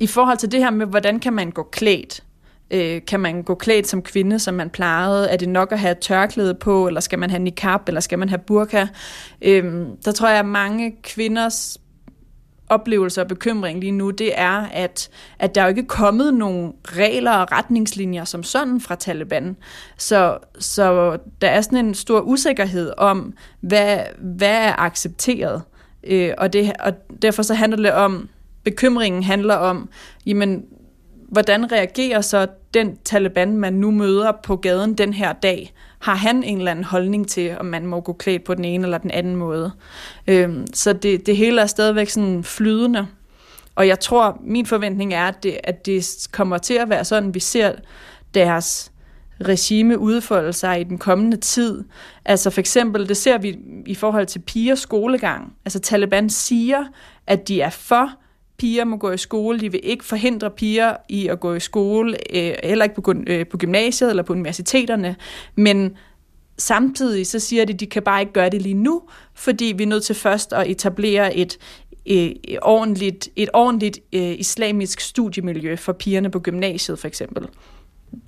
I 0.00 0.06
forhold 0.06 0.38
til 0.38 0.52
det 0.52 0.60
her 0.60 0.70
med, 0.70 0.86
hvordan 0.86 1.20
kan 1.20 1.32
man 1.32 1.50
gå 1.50 1.62
klædt? 1.62 2.22
Øh, 2.70 3.00
kan 3.06 3.20
man 3.20 3.42
gå 3.42 3.54
klædt 3.54 3.86
som 3.86 4.02
kvinde, 4.02 4.38
som 4.38 4.54
man 4.54 4.70
plejede? 4.70 5.28
Er 5.28 5.36
det 5.36 5.48
nok 5.48 5.72
at 5.72 5.78
have 5.78 5.94
tørklæde 6.00 6.54
på, 6.54 6.86
eller 6.86 7.00
skal 7.00 7.18
man 7.18 7.30
have 7.30 7.42
niqab, 7.42 7.88
eller 7.88 8.00
skal 8.00 8.18
man 8.18 8.28
have 8.28 8.40
burka? 8.46 8.86
Øh, 9.42 9.86
der 10.04 10.12
tror 10.12 10.28
jeg, 10.28 10.38
at 10.38 10.46
mange 10.46 10.96
kvinders 11.02 11.78
oplevelse 12.68 13.20
og 13.20 13.28
bekymring 13.28 13.80
lige 13.80 13.92
nu, 13.92 14.10
det 14.10 14.40
er, 14.40 14.66
at, 14.72 15.08
at 15.38 15.54
der 15.54 15.60
er 15.60 15.64
jo 15.64 15.68
ikke 15.68 15.86
kommet 15.86 16.34
nogen 16.34 16.72
regler 16.84 17.32
og 17.32 17.52
retningslinjer 17.52 18.24
som 18.24 18.42
sådan 18.42 18.80
fra 18.80 18.94
Taliban. 18.94 19.56
Så, 19.96 20.38
så 20.58 21.18
der 21.40 21.48
er 21.48 21.60
sådan 21.60 21.86
en 21.86 21.94
stor 21.94 22.20
usikkerhed 22.20 22.92
om, 22.96 23.34
hvad, 23.60 23.98
hvad 24.18 24.56
er 24.56 24.80
accepteret. 24.80 25.62
Øh, 26.04 26.32
og, 26.38 26.52
det, 26.52 26.72
og 26.80 26.92
derfor 27.22 27.42
så 27.42 27.54
handler 27.54 27.76
det 27.76 27.92
om, 27.92 28.28
bekymringen 28.64 29.22
handler 29.22 29.54
om, 29.54 29.88
jamen, 30.26 30.64
hvordan 31.28 31.72
reagerer 31.72 32.20
så 32.20 32.46
den 32.74 32.96
Taliban, 33.04 33.56
man 33.56 33.72
nu 33.72 33.90
møder 33.90 34.32
på 34.42 34.56
gaden 34.56 34.94
den 34.94 35.12
her 35.12 35.32
dag? 35.32 35.72
Har 35.98 36.14
han 36.14 36.42
en 36.42 36.58
eller 36.58 36.70
anden 36.70 36.84
holdning 36.84 37.28
til, 37.28 37.56
om 37.60 37.66
man 37.66 37.86
må 37.86 38.00
gå 38.00 38.12
klædt 38.12 38.44
på 38.44 38.54
den 38.54 38.64
ene 38.64 38.84
eller 38.84 38.98
den 38.98 39.10
anden 39.10 39.36
måde? 39.36 39.72
Øhm, 40.26 40.66
så 40.74 40.92
det, 40.92 41.26
det 41.26 41.36
hele 41.36 41.60
er 41.60 41.66
stadigvæk 41.66 42.08
sådan 42.08 42.44
flydende. 42.44 43.06
Og 43.74 43.88
jeg 43.88 44.00
tror, 44.00 44.40
min 44.44 44.66
forventning 44.66 45.14
er, 45.14 45.28
at 45.28 45.42
det, 45.42 45.58
at 45.64 45.86
det 45.86 46.28
kommer 46.32 46.58
til 46.58 46.74
at 46.74 46.88
være 46.88 47.04
sådan, 47.04 47.34
vi 47.34 47.40
ser 47.40 47.72
deres 48.34 48.92
regime 49.40 49.98
udfolde 49.98 50.52
sig 50.52 50.80
i 50.80 50.84
den 50.84 50.98
kommende 50.98 51.36
tid. 51.36 51.84
Altså 52.24 52.50
for 52.50 52.60
eksempel, 52.60 53.08
det 53.08 53.16
ser 53.16 53.38
vi 53.38 53.58
i 53.86 53.94
forhold 53.94 54.26
til 54.26 54.38
pigers 54.38 54.78
skolegang. 54.78 55.52
Altså 55.64 55.78
Taliban 55.78 56.30
siger, 56.30 56.84
at 57.26 57.48
de 57.48 57.60
er 57.60 57.70
for 57.70 58.10
piger 58.58 58.84
må 58.84 58.96
gå 58.96 59.10
i 59.10 59.18
skole. 59.18 59.60
De 59.60 59.72
vil 59.72 59.80
ikke 59.82 60.04
forhindre 60.04 60.50
piger 60.50 60.96
i 61.08 61.28
at 61.28 61.40
gå 61.40 61.54
i 61.54 61.60
skole, 61.60 62.16
øh, 62.36 62.54
heller 62.64 62.84
ikke 62.84 63.02
på, 63.02 63.14
øh, 63.26 63.46
på 63.46 63.56
gymnasiet 63.56 64.10
eller 64.10 64.22
på 64.22 64.32
universiteterne. 64.32 65.16
Men 65.54 65.96
samtidig 66.58 67.26
så 67.26 67.38
siger 67.38 67.64
de, 67.64 67.72
at 67.72 67.80
de 67.80 67.86
kan 67.86 68.02
bare 68.02 68.20
ikke 68.20 68.32
gøre 68.32 68.50
det 68.50 68.62
lige 68.62 68.74
nu, 68.74 69.02
fordi 69.34 69.74
vi 69.76 69.82
er 69.82 69.86
nødt 69.86 70.04
til 70.04 70.14
først 70.14 70.52
at 70.52 70.70
etablere 70.70 71.36
et, 71.36 71.58
et, 72.04 72.58
ordentligt, 72.62 73.28
et 73.36 73.48
ordentligt 73.52 74.00
øh, 74.12 74.34
islamisk 74.38 75.00
studiemiljø 75.00 75.76
for 75.76 75.92
pigerne 75.92 76.30
på 76.30 76.40
gymnasiet 76.40 76.98
for 76.98 77.08
eksempel 77.08 77.48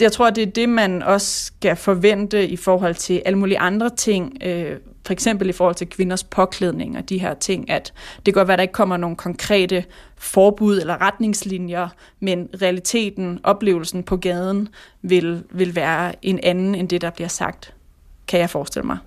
jeg 0.01 0.13
tror, 0.13 0.31
det 0.31 0.43
er 0.43 0.51
det, 0.51 0.69
man 0.69 1.03
også 1.03 1.45
skal 1.45 1.77
forvente 1.77 2.49
i 2.49 2.57
forhold 2.57 2.95
til 2.95 3.23
alle 3.27 3.39
mulige 3.39 3.59
andre 3.59 3.91
ting, 3.91 4.37
øh, 4.45 4.77
for 5.07 5.13
eksempel 5.13 5.49
i 5.49 5.53
forhold 5.53 5.75
til 5.75 5.87
kvinders 5.87 6.25
påklædning 6.25 6.99
og 6.99 7.09
de 7.09 7.19
her 7.19 7.35
ting, 7.35 7.71
at 7.71 7.93
det 8.17 8.25
kan 8.25 8.33
godt 8.33 8.49
være, 8.49 8.55
at 8.55 8.59
der 8.59 8.63
ikke 8.63 8.73
kommer 8.73 8.97
nogle 8.97 9.17
konkrete 9.17 9.85
forbud 10.17 10.81
eller 10.81 11.01
retningslinjer, 11.01 11.89
men 12.21 12.49
realiteten, 12.63 13.41
oplevelsen 13.43 14.03
på 14.03 14.17
gaden, 14.17 14.69
vil, 15.03 15.43
vil 15.51 15.77
være 15.77 16.15
en 16.23 16.41
anden 16.43 16.75
end 16.75 16.89
det, 16.89 17.01
der 17.01 17.11
bliver 17.11 17.29
sagt, 17.29 17.75
kan 18.29 18.41
jeg 18.41 18.51
forestille 18.51 18.87
mig. 18.87 18.99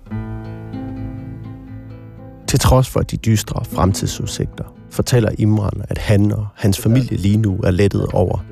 Til 2.48 2.58
trods 2.58 2.88
for 2.88 3.00
de 3.00 3.16
dystre 3.16 3.64
fremtidsudsigter, 3.64 4.76
fortæller 4.90 5.30
Imran, 5.38 5.84
at 5.88 5.98
han 5.98 6.32
og 6.32 6.46
hans 6.56 6.78
familie 6.78 7.16
lige 7.16 7.36
nu 7.36 7.60
er 7.64 7.70
lettet 7.70 8.06
over, 8.06 8.44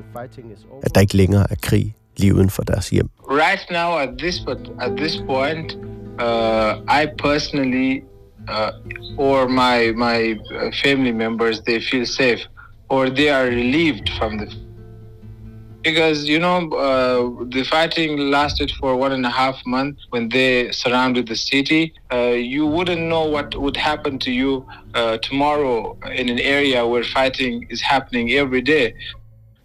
at 0.83 0.95
der 0.95 1.01
ikke 1.01 1.17
længere 1.17 1.51
er 1.51 1.55
krig 1.61 1.95
lige 2.17 2.35
uden 2.35 2.49
for 2.49 2.63
deres 2.63 2.89
hjem. 2.89 3.09
Right 3.29 3.65
now 3.71 3.97
at 3.97 4.17
this 4.17 4.45
at 4.79 4.97
this 4.97 5.15
point, 5.27 5.77
uh, 6.19 6.99
I 6.99 7.07
personally 7.17 8.03
uh, 8.47 8.71
or 9.17 9.47
my 9.47 9.91
my 9.95 10.39
uh, 10.55 10.71
family 10.83 11.11
members 11.11 11.61
they 11.61 11.79
feel 11.79 12.05
safe 12.05 12.41
or 12.89 13.09
they 13.09 13.29
are 13.29 13.45
relieved 13.45 14.09
from 14.17 14.37
the 14.37 14.47
because 15.81 16.27
you 16.27 16.39
know 16.39 16.69
uh, 16.73 17.45
the 17.49 17.63
fighting 17.63 18.17
lasted 18.17 18.71
for 18.79 18.95
one 18.95 19.11
and 19.11 19.25
a 19.25 19.29
half 19.29 19.57
months 19.65 20.05
when 20.09 20.29
they 20.29 20.71
surrounded 20.71 21.27
the 21.27 21.35
city 21.35 21.93
uh, 22.11 22.35
you 22.53 22.65
wouldn't 22.65 23.01
know 23.01 23.25
what 23.25 23.55
would 23.55 23.77
happen 23.77 24.19
to 24.19 24.31
you 24.31 24.65
uh, 24.93 25.17
tomorrow 25.17 25.97
in 26.13 26.29
an 26.29 26.39
area 26.39 26.85
where 26.85 27.03
fighting 27.03 27.65
is 27.69 27.81
happening 27.81 28.31
every 28.31 28.61
day 28.61 28.93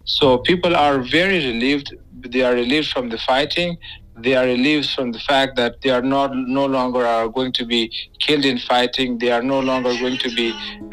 so 0.07 0.37
people 0.39 0.73
are 0.75 0.99
very 0.99 1.39
relieved. 1.51 1.93
They 2.33 2.41
are 2.41 2.53
relieved 2.53 2.87
from 2.87 3.09
the 3.09 3.17
fighting. 3.17 3.77
They 4.19 4.35
are 4.35 4.45
relieved 4.45 4.89
from 4.95 5.11
the 5.11 5.19
fact 5.19 5.57
that 5.57 5.81
they 5.81 5.91
are 5.91 6.01
not 6.01 6.31
no 6.35 6.65
longer 6.65 7.05
are 7.05 7.27
going 7.27 7.51
to 7.59 7.65
be 7.65 7.91
killed 8.25 8.45
in 8.45 8.57
fighting. 8.57 9.19
They 9.19 9.31
are 9.31 9.43
no 9.43 9.59
longer 9.59 9.91
going 10.01 10.17
to 10.25 10.29
be 10.39 10.47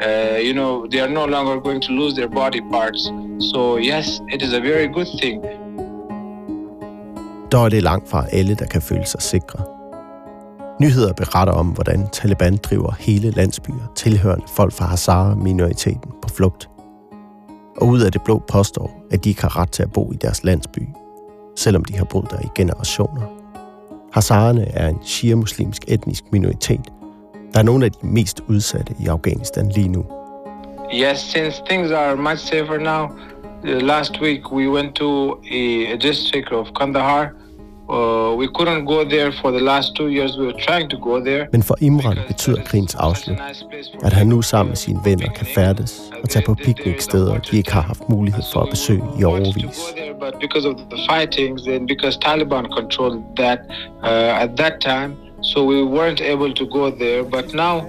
uh, 0.07 0.37
you 0.47 0.53
know 0.53 0.85
they 0.91 0.99
are 0.99 1.09
no 1.09 1.25
longer 1.25 1.59
going 1.59 1.81
to 1.87 1.91
lose 1.91 2.13
their 2.13 2.29
body 2.29 2.61
parts. 2.75 3.01
So 3.51 3.77
yes 3.77 4.21
it 4.27 4.41
is 4.41 4.53
a 4.53 4.59
very 4.59 4.87
good 4.87 5.07
thing. 5.21 5.41
Dog 7.51 7.65
er 7.65 7.69
det 7.69 7.83
langt 7.83 8.09
fra 8.09 8.25
alle, 8.31 8.55
der 8.55 8.65
kan 8.65 8.81
føle 8.81 9.05
sig 9.05 9.21
sikre. 9.21 9.59
Nyheder 10.81 11.13
beretter 11.13 11.53
om, 11.53 11.67
hvordan 11.67 12.09
Taliban 12.11 12.57
driver 12.57 12.95
hele 12.99 13.31
landsbyer 13.31 13.93
tilhørende 13.95 14.45
folk 14.55 14.73
fra 14.73 14.85
Hazara-minoriteten 14.85 16.11
på 16.21 16.29
flugt. 16.29 16.69
Og 17.77 17.87
ud 17.87 18.01
af 18.01 18.11
det 18.11 18.21
blå 18.21 18.43
påstår, 18.47 19.05
at 19.11 19.23
de 19.23 19.29
ikke 19.29 19.41
har 19.41 19.57
ret 19.57 19.71
til 19.71 19.83
at 19.83 19.91
bo 19.93 20.11
i 20.11 20.15
deres 20.15 20.43
landsby, 20.43 20.79
selvom 21.55 21.85
de 21.85 21.97
har 21.97 22.05
boet 22.05 22.31
der 22.31 22.39
i 22.39 22.47
generationer. 22.55 23.21
Hazarerne 24.13 24.67
er 24.71 24.87
en 24.89 24.99
shia-muslimsk 25.03 25.83
etnisk 25.87 26.23
minoritet, 26.31 26.81
der 27.53 27.59
er 27.59 27.63
nogle 27.63 27.85
af 27.85 27.91
de 27.91 28.07
mest 28.07 28.41
udsatte 28.47 28.95
i 28.99 29.07
Afghanistan 29.07 29.69
lige 29.75 29.87
nu. 29.87 30.05
Yes, 30.93 31.17
since 31.19 31.63
things 31.69 31.91
are 31.91 32.15
much 32.15 32.37
safer 32.37 32.77
now, 32.77 33.03
uh, 33.63 33.81
last 33.81 34.21
week 34.21 34.51
we 34.51 34.69
went 34.69 34.95
to 34.95 35.31
a 35.91 35.95
district 35.95 36.51
of 36.51 36.67
Kandahar, 36.79 37.29
Uh, 37.87 38.33
we 38.35 38.47
couldn't 38.47 38.85
go 38.85 39.03
there 39.03 39.31
for 39.31 39.51
the 39.51 39.59
last 39.59 39.95
two 39.95 40.07
years. 40.07 40.37
We 40.37 40.45
were 40.47 40.59
trying 40.67 40.89
to 40.89 40.97
go 40.97 41.19
there. 41.19 41.47
Men 41.51 41.63
for 41.63 41.75
Imran 41.81 42.17
betyder 42.27 42.63
krigens 42.63 42.95
afslut, 42.95 43.37
at 44.03 44.13
han 44.13 44.27
nu 44.27 44.41
sammen 44.41 44.69
med 44.69 44.75
sine 44.75 44.99
venner 45.05 45.27
kan 45.27 45.47
færdes 45.55 46.11
og 46.23 46.29
tage 46.29 46.45
på 46.45 46.53
pikniksteder, 46.55 47.37
de 47.37 47.57
ikke 47.57 47.71
har 47.71 47.81
haft 47.81 48.09
mulighed 48.09 48.43
for 48.53 48.59
at 48.59 48.69
besøge 48.69 49.03
i 49.19 49.23
overvis. 49.23 49.95
But 50.19 50.33
because 50.39 50.67
of 50.67 50.75
the 50.75 50.99
fightings 51.09 51.67
and 51.67 51.87
because 51.87 52.17
Taliban 52.25 52.65
controlled 52.79 53.23
that 53.37 53.59
uh, 54.03 54.43
at 54.43 54.49
that 54.57 54.73
time, 54.81 55.15
so 55.43 55.63
we 55.63 55.83
weren't 55.83 56.21
able 56.21 56.53
to 56.53 56.65
go 56.65 56.89
there. 56.89 57.23
But 57.23 57.53
now, 57.53 57.81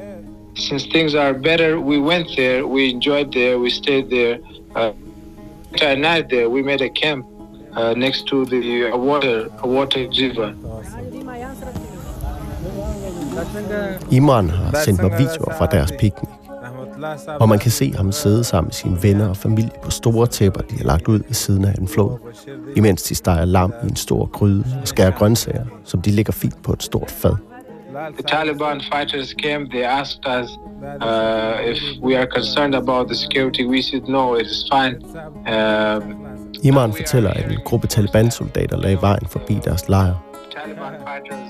since 0.56 0.84
things 0.92 1.14
are 1.14 1.32
better, 1.32 1.80
we 1.80 1.98
went 1.98 2.26
there. 2.36 2.66
We 2.66 2.90
enjoyed 2.90 3.32
there. 3.32 3.58
We 3.58 3.70
stayed 3.70 4.10
there. 4.10 4.38
Uh, 4.74 4.92
night 5.94 6.28
there, 6.28 6.48
we 6.50 6.62
made 6.62 6.82
a 6.82 6.90
camp 6.90 7.26
uh, 7.76 7.94
next 7.96 8.26
to 8.26 8.44
the 8.44 8.92
uh, 8.92 8.98
water, 8.98 9.46
a 9.58 9.68
water 9.68 10.00
river. 10.00 10.52
Imran 14.10 14.50
har 14.50 14.78
sendt 14.84 15.02
mig 15.02 15.12
videoer 15.18 15.54
fra 15.58 15.66
deres 15.66 15.92
piknik, 16.00 16.30
hvor 17.36 17.46
man 17.46 17.58
kan 17.58 17.70
se 17.70 17.92
ham 17.96 18.12
sidde 18.12 18.44
sammen 18.44 18.66
med 18.66 18.72
sine 18.72 19.02
venner 19.02 19.28
og 19.28 19.36
familie 19.36 19.70
på 19.82 19.90
store 19.90 20.26
tæpper, 20.26 20.60
de 20.60 20.76
har 20.76 20.84
lagt 20.84 21.08
ud 21.08 21.18
ved 21.18 21.34
siden 21.34 21.64
af 21.64 21.74
en 21.78 21.88
flod, 21.88 22.18
imens 22.76 23.02
de 23.02 23.14
steger 23.14 23.44
lam 23.44 23.72
i 23.84 23.86
en 23.86 23.96
stor 23.96 24.26
gryde 24.26 24.64
og 24.80 24.88
skærer 24.88 25.10
grøntsager, 25.10 25.64
som 25.84 26.02
de 26.02 26.10
ligger 26.10 26.32
fint 26.32 26.62
på 26.62 26.72
et 26.72 26.82
stort 26.82 27.10
fad. 27.10 27.36
The 28.12 28.22
Taliban 28.22 28.80
fighters 28.92 29.34
came, 29.44 29.68
they 29.70 29.82
asked 29.82 30.20
us 30.26 30.50
uh, 31.00 31.72
if 31.72 31.78
we 32.02 32.14
are 32.18 32.26
concerned 32.26 32.74
about 32.74 33.08
the 33.08 33.16
security. 33.16 33.64
We 33.64 33.82
said, 33.82 34.02
no, 34.08 34.34
it 34.34 34.46
is 34.46 34.68
fine. 34.72 34.94
Uh, 35.54 36.00
Imran 36.62 36.92
fortæller, 36.92 37.30
at 37.30 37.52
en 37.52 37.58
gruppe 37.64 37.86
Taliban-soldater 37.86 38.76
lagde 38.76 38.98
vejen 39.00 39.26
forbi 39.30 39.58
deres 39.64 39.88
lejr. 39.88 40.14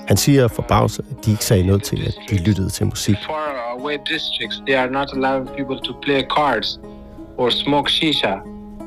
Han 0.07 0.17
siger 0.17 0.47
forbavset, 0.47 1.05
at 1.11 1.25
de 1.25 1.31
ikke 1.31 1.45
sagde 1.45 1.63
noget 1.67 1.83
til, 1.83 2.07
at 2.07 2.15
de 2.29 2.37
lyttede 2.37 2.69
til 2.69 2.85
musik. 2.85 3.15
Cards 6.29 6.79
or 7.37 7.49
smoke 7.49 7.91
shisha. 7.91 8.35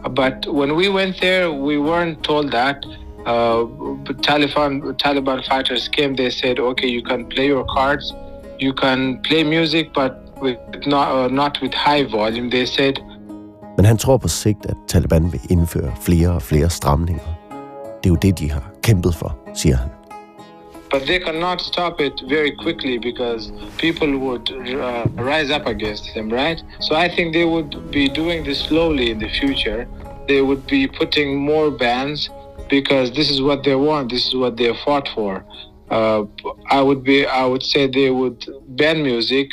But 0.08 0.46
when 0.48 0.72
we 0.72 0.88
went 0.88 1.16
there, 1.16 1.50
we 1.50 1.76
weren't 1.78 2.22
told 2.22 2.50
that. 2.50 2.76
Uh, 3.26 3.68
Taliban 4.22 4.94
Taliban 4.98 5.42
fighters 5.50 5.88
came. 5.88 6.16
They 6.16 6.30
said, 6.30 6.58
"Okay, 6.58 6.88
you 6.88 7.02
can 7.02 7.26
play 7.26 7.48
your 7.48 7.66
cards, 7.76 8.14
you 8.58 8.72
can 8.72 9.20
play 9.22 9.42
music, 9.44 9.92
but 9.94 10.12
with 10.42 10.58
not 10.86 11.08
uh, 11.16 11.28
not 11.28 11.60
with 11.62 11.74
high 11.74 12.04
volume." 12.04 12.48
They 12.50 12.66
said, 12.66 12.94
men 13.80 13.84
han 13.86 13.98
tror 13.98 14.16
på 14.16 14.28
sigt, 14.28 14.66
at 14.66 14.76
Taliban 14.88 15.32
vil 15.32 15.40
indføre 15.50 15.92
flere 16.00 16.30
og 16.30 16.42
flere 16.42 16.70
stramninger. 16.70 17.28
Det 18.02 18.06
er 18.06 18.10
jo 18.10 18.14
det, 18.14 18.38
de 18.38 18.50
har 18.50 18.70
kæmpet 18.82 19.14
for, 19.14 19.38
siger 19.54 19.76
han. 19.76 19.88
but 20.90 21.02
they 21.06 21.20
cannot 21.26 21.60
stop 21.60 22.00
it 22.00 22.12
very 22.28 22.52
quickly 22.64 22.98
because 22.98 23.52
people 23.78 24.12
would 24.26 24.46
uh, 24.50 25.04
rise 25.32 25.50
up 25.56 25.66
against 25.66 26.04
them, 26.14 26.28
right? 26.32 26.58
So 26.80 26.94
I 27.04 27.08
think 27.14 27.32
they 27.32 27.44
would 27.44 27.70
be 27.92 28.04
doing 28.20 28.44
this 28.44 28.58
slowly 28.68 29.06
in 29.10 29.18
the 29.18 29.30
future. 29.40 29.80
They 30.28 30.40
would 30.48 30.64
be 30.66 30.82
putting 31.00 31.28
more 31.50 31.70
bans 31.70 32.30
because 32.76 33.06
this 33.18 33.30
is 33.30 33.40
what 33.48 33.58
they 33.66 33.76
want. 33.88 34.10
This 34.14 34.24
is 34.28 34.34
what 34.34 34.56
they 34.56 34.70
fought 34.84 35.08
for. 35.14 35.32
Uh, 35.90 36.22
I 36.78 36.80
would 36.86 37.02
be. 37.10 37.18
I 37.42 37.44
would 37.50 37.64
say 37.72 37.80
they 38.00 38.10
would 38.20 38.40
ban 38.80 39.02
music 39.02 39.48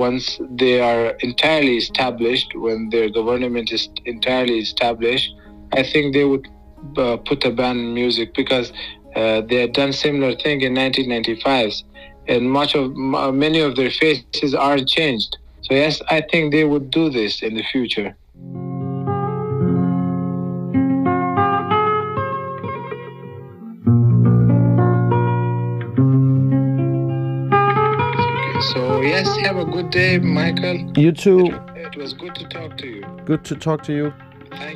once 0.00 0.40
they 0.62 0.80
are 0.80 1.04
entirely 1.28 1.76
established. 1.76 2.48
When 2.54 2.88
their 2.94 3.08
government 3.18 3.70
is 3.70 3.88
entirely 4.06 4.58
established, 4.58 5.28
I 5.72 5.82
think 5.90 6.14
they 6.14 6.24
would 6.24 6.46
uh, 6.96 7.16
put 7.28 7.44
a 7.44 7.52
ban 7.58 7.76
on 7.84 7.94
music 7.94 8.34
because 8.34 8.72
uh, 9.14 9.42
they 9.48 9.58
had 9.64 9.72
done 9.72 9.92
similar 9.92 10.32
thing 10.44 10.58
in 10.62 10.72
1995, 10.74 11.72
and 12.32 12.50
much 12.50 12.74
of 12.74 12.84
uh, 12.92 13.32
many 13.44 13.60
of 13.60 13.76
their 13.76 13.90
faces 13.90 14.54
aren't 14.54 14.88
changed. 14.88 15.36
So 15.62 15.74
yes, 15.74 16.00
I 16.08 16.22
think 16.30 16.52
they 16.52 16.64
would 16.64 16.90
do 16.90 17.10
this 17.10 17.42
in 17.42 17.52
the 17.54 17.64
future. 17.72 18.16
Good 29.70 29.92
day, 29.92 30.18
Michael. 30.18 30.92
You 30.98 31.12
too. 31.12 31.46
It 31.76 31.96
was 32.02 32.14
good 32.14 32.34
to 32.34 32.48
talk 32.48 32.78
to 32.78 32.86
you. 32.86 33.04
Good 33.26 33.38
to 33.38 33.54
talk 33.54 33.82
to 33.82 33.92
you. 33.92 34.12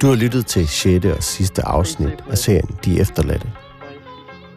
Du 0.00 0.06
har 0.06 0.14
lyttet 0.14 0.46
til 0.46 0.68
6. 0.68 1.04
og 1.04 1.22
sidste 1.22 1.62
afsnit 1.62 2.24
af 2.30 2.38
serien 2.38 2.78
De 2.84 3.00
Efterladte. 3.00 3.52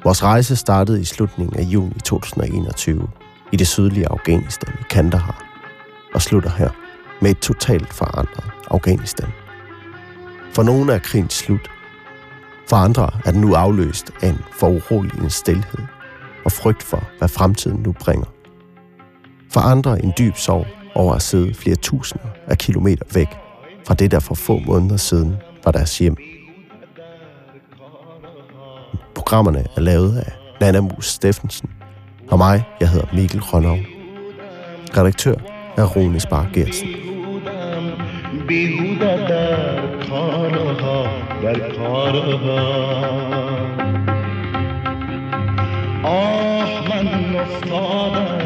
Vores 0.04 0.24
rejse 0.24 0.56
startede 0.56 1.02
i 1.02 1.04
slutningen 1.04 1.60
af 1.60 1.64
juni 1.64 2.00
2021 2.06 3.08
i 3.52 3.56
det 3.56 3.68
sydlige 3.68 4.08
Afghanistan 4.08 4.74
i 4.80 4.84
Kandahar 4.90 5.44
og 6.14 6.22
slutter 6.22 6.50
her 6.50 6.70
med 7.22 7.32
et 7.32 7.40
totalt 7.40 7.94
forandret 7.94 8.52
Afghanistan. 8.72 9.30
For 10.54 10.64
nogle 10.64 10.94
er 10.94 11.00
krigen 11.00 11.30
slut. 11.30 11.72
For 12.70 12.76
andre 12.76 13.10
er 13.26 13.32
den 13.32 13.42
nu 13.42 13.54
afløst 13.54 14.12
af 14.22 14.30
en 14.30 14.40
foruroligende 14.52 15.30
stillhed 15.30 15.80
og 16.46 16.52
frygt 16.52 16.84
for, 16.84 17.04
hvad 17.18 17.28
fremtiden 17.28 17.84
nu 17.84 17.92
bringer. 17.92 18.37
For 19.57 19.61
andre 19.61 20.05
en 20.05 20.13
dyb 20.19 20.37
sorg 20.37 20.67
over 20.95 21.15
at 21.15 21.23
sidde 21.23 21.55
flere 21.55 21.77
tusinder 21.77 22.27
af 22.47 22.59
kilometer 22.59 23.05
væk 23.15 23.29
fra 23.87 23.95
det, 23.95 24.11
der 24.11 24.21
for 24.21 24.35
få 24.35 24.59
måneder 24.59 24.97
siden 24.97 25.37
var 25.65 25.73
deres 25.73 25.99
hjem. 25.99 26.17
Programmerne 29.15 29.65
er 29.77 29.81
lavet 29.81 30.19
af 30.19 30.33
Nana 30.61 30.81
Mus 30.81 31.07
Steffensen 31.07 31.71
og 32.29 32.39
mig, 32.39 32.63
jeg 32.81 32.89
hedder 32.89 33.07
Mikkel 33.15 33.41
Rønnow. 33.41 33.77
Redaktør 34.97 35.35
er 35.77 35.85
Rune 35.85 36.21
Spar 36.21 36.49
Gersen. 36.55 36.89
بیهوده 38.47 39.29
در 39.29 40.07
کارها 40.09 41.07
در 41.43 41.59
کارها 41.77 42.61
آه 46.05 46.89
من 46.89 47.37
افتادم 47.37 48.43
آه 48.43 48.46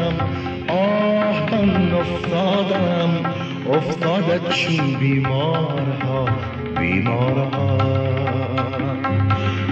افتادم 2.01 3.33
افتادد 3.69 4.49
چون 4.49 4.93
بیمارها 4.99 6.25
بیمارها 6.79 7.77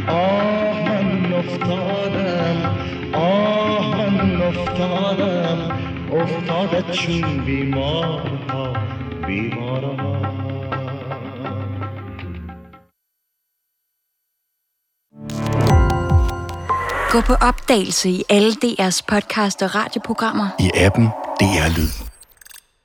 آه 0.08 0.90
من 0.90 1.34
افتادم 1.34 2.76
آه 3.14 3.96
من 3.98 4.42
افتادم 4.42 5.58
افتادد 6.12 6.92
چون 6.92 7.38
بیمارها 7.46 8.74
بیمارها 9.28 10.16
Gå 17.16 17.22
på 17.22 17.36
opdagelse 17.50 18.10
i 18.10 18.24
alle 18.30 18.54
DR's 18.64 19.00
podcast 19.12 19.62
og 19.66 19.70
radioprogrammer. 19.76 20.48
I 20.60 20.70
appen 20.88 21.06
DR 21.40 21.70
Lyd. 21.78 22.09